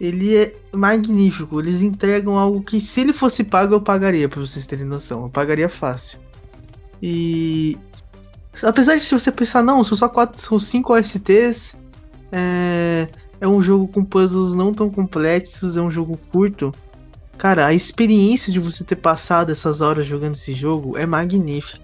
[0.00, 1.60] ele é magnífico.
[1.60, 5.24] Eles entregam algo que se ele fosse pago, eu pagaria, pra vocês terem noção.
[5.24, 6.18] Eu pagaria fácil.
[7.02, 7.76] E.
[8.62, 11.76] Apesar de se você pensar, não, são só quatro, são cinco OSTs.
[12.32, 13.08] É
[13.40, 16.72] é um jogo com puzzles não tão complexos, é um jogo curto.
[17.38, 21.80] Cara, a experiência de você ter passado essas horas jogando esse jogo é magnífica.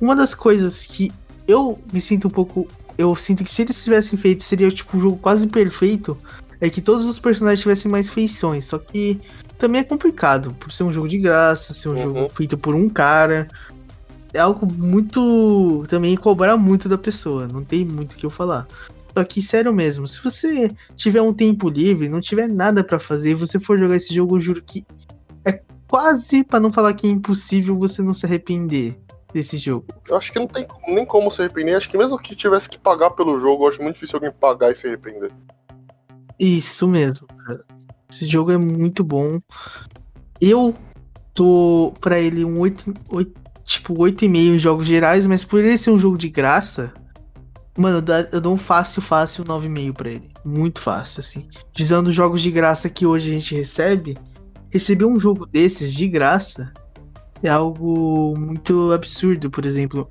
[0.00, 1.12] Uma das coisas que
[1.46, 2.66] eu me sinto um pouco.
[2.96, 6.16] Eu sinto que se eles tivessem feito seria tipo um jogo quase perfeito.
[6.58, 8.64] É que todos os personagens tivessem mais feições.
[8.64, 9.20] Só que
[9.58, 12.02] também é complicado, por ser um jogo de graça, ser um uhum.
[12.02, 13.46] jogo feito por um cara.
[14.36, 15.84] É algo muito.
[15.88, 17.48] Também cobrar muito da pessoa.
[17.48, 18.66] Não tem muito o que eu falar.
[19.16, 23.30] Só que, sério mesmo, se você tiver um tempo livre, não tiver nada para fazer,
[23.30, 24.84] e você for jogar esse jogo, eu juro que
[25.42, 28.98] é quase, para não falar que é impossível, você não se arrepender
[29.32, 29.86] desse jogo.
[30.06, 31.76] Eu acho que não tem nem como se arrepender.
[31.76, 34.72] Acho que mesmo que tivesse que pagar pelo jogo, eu acho muito difícil alguém pagar
[34.72, 35.32] e se arrepender.
[36.38, 37.64] Isso mesmo, cara.
[38.12, 39.40] Esse jogo é muito bom.
[40.40, 40.74] Eu
[41.32, 45.90] tô pra ele um 8, 8 tipo 8,5 em jogos gerais, mas por ele ser
[45.90, 46.94] um jogo de graça,
[47.76, 48.02] mano,
[48.32, 50.30] eu dou um fácil, fácil 9,5 pra ele.
[50.44, 51.48] Muito fácil, assim.
[51.76, 54.16] Visando os jogos de graça que hoje a gente recebe,
[54.70, 56.72] receber um jogo desses de graça
[57.42, 59.50] é algo muito absurdo.
[59.50, 60.08] Por exemplo,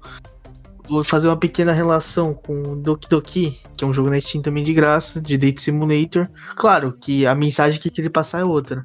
[0.90, 4.66] vou fazer uma pequena relação com Doki Doki, que é um jogo na Steam também
[4.66, 6.28] de graça, de Date Simulator.
[6.58, 8.84] Claro que a mensagem que ele passar é outra.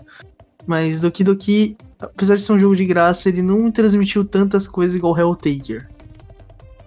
[0.64, 4.66] Mas Doki Doki, apesar de ser um jogo de graça, ele não me transmitiu tantas
[4.66, 5.88] coisas igual Helltaker.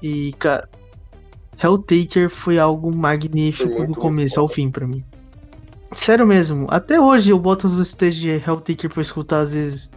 [0.01, 0.67] E, cara,
[1.61, 5.03] Helltaker foi algo magnífico foi do começo ao fim para mim.
[5.93, 9.91] Sério mesmo, até hoje eu boto os stages de Helltaker pra escutar às vezes.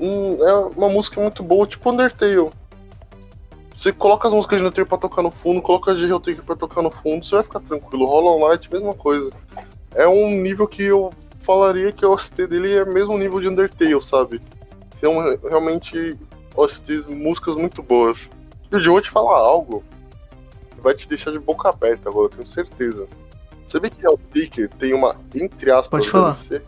[0.00, 2.50] Hum, é uma música muito boa, tipo Undertale.
[3.76, 6.56] Você coloca as músicas de Undertale pra tocar no fundo, coloca as de Helltaker pra
[6.56, 8.06] tocar no fundo, você vai ficar tranquilo.
[8.06, 9.30] Hollow Knight, mesma coisa.
[9.94, 11.10] É um nível que eu
[11.42, 14.40] falaria que a OST dele é mesmo nível de Undertale, sabe?
[15.02, 16.16] São realmente
[16.54, 18.16] OSTs, músicas muito boas.
[18.70, 19.82] E o Joe te falar algo
[20.70, 23.08] que vai te deixar de boca aberta agora, eu tenho certeza.
[23.66, 26.36] Você vê que o Ticker tem uma, entre aspas, Pode falar.
[26.48, 26.62] DLC?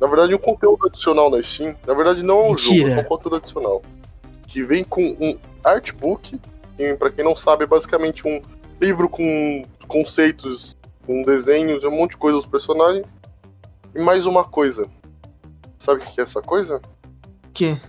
[0.00, 1.74] Na verdade, um conteúdo adicional na Steam.
[1.84, 2.88] Na verdade, não é um Mentira.
[2.88, 3.82] jogo, é um conteúdo adicional.
[4.46, 6.40] Que vem com um artbook,
[6.76, 8.40] que, pra quem não sabe, é basicamente um
[8.80, 13.06] livro com conceitos, com desenhos e um monte de coisa dos personagens.
[13.94, 14.86] E mais uma coisa.
[15.78, 16.80] Sabe o que é essa coisa?
[17.54, 17.80] Que?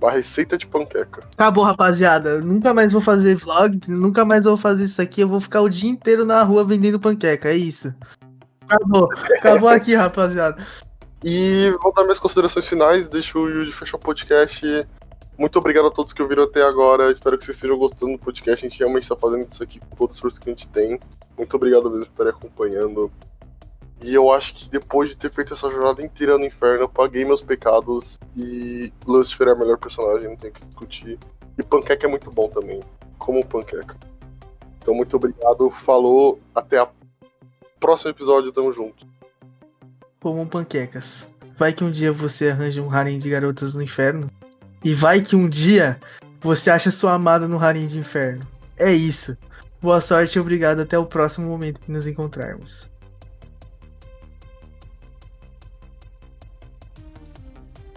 [0.00, 1.20] Uma receita de panqueca.
[1.34, 2.40] Acabou, rapaziada.
[2.40, 5.20] Nunca mais vou fazer vlog, nunca mais vou fazer isso aqui.
[5.20, 7.50] Eu vou ficar o dia inteiro na rua vendendo panqueca.
[7.50, 7.94] É isso.
[8.62, 9.08] Acabou.
[9.36, 10.60] Acabou aqui, rapaziada.
[11.22, 13.06] E vou dar minhas considerações finais.
[13.08, 14.66] Deixo o Yuji fechar o podcast.
[15.38, 17.12] Muito obrigado a todos que ouviram até agora.
[17.12, 18.66] Espero que vocês estejam gostando do podcast.
[18.66, 20.98] A gente realmente está fazendo isso aqui com todo o esforço que a gente tem.
[21.36, 23.10] Muito obrigado mesmo por estarem acompanhando.
[24.02, 27.24] E eu acho que depois de ter feito essa jornada inteira no inferno, eu paguei
[27.24, 31.18] meus pecados e Lucifer é a melhor personagem, não tem o que discutir.
[31.56, 32.80] E Panqueca é muito bom também,
[33.18, 33.96] como Panqueca.
[34.78, 36.88] Então, muito obrigado, falou, até o
[37.78, 39.06] próximo episódio, tamo junto.
[40.20, 41.26] Comam panquecas.
[41.56, 44.30] Vai que um dia você arranja um harem de garotas no inferno.
[44.84, 46.00] E vai que um dia
[46.40, 48.46] você acha sua amada no harem de inferno.
[48.76, 49.36] É isso.
[49.80, 50.80] Boa sorte e obrigado.
[50.80, 52.91] Até o próximo momento que nos encontrarmos.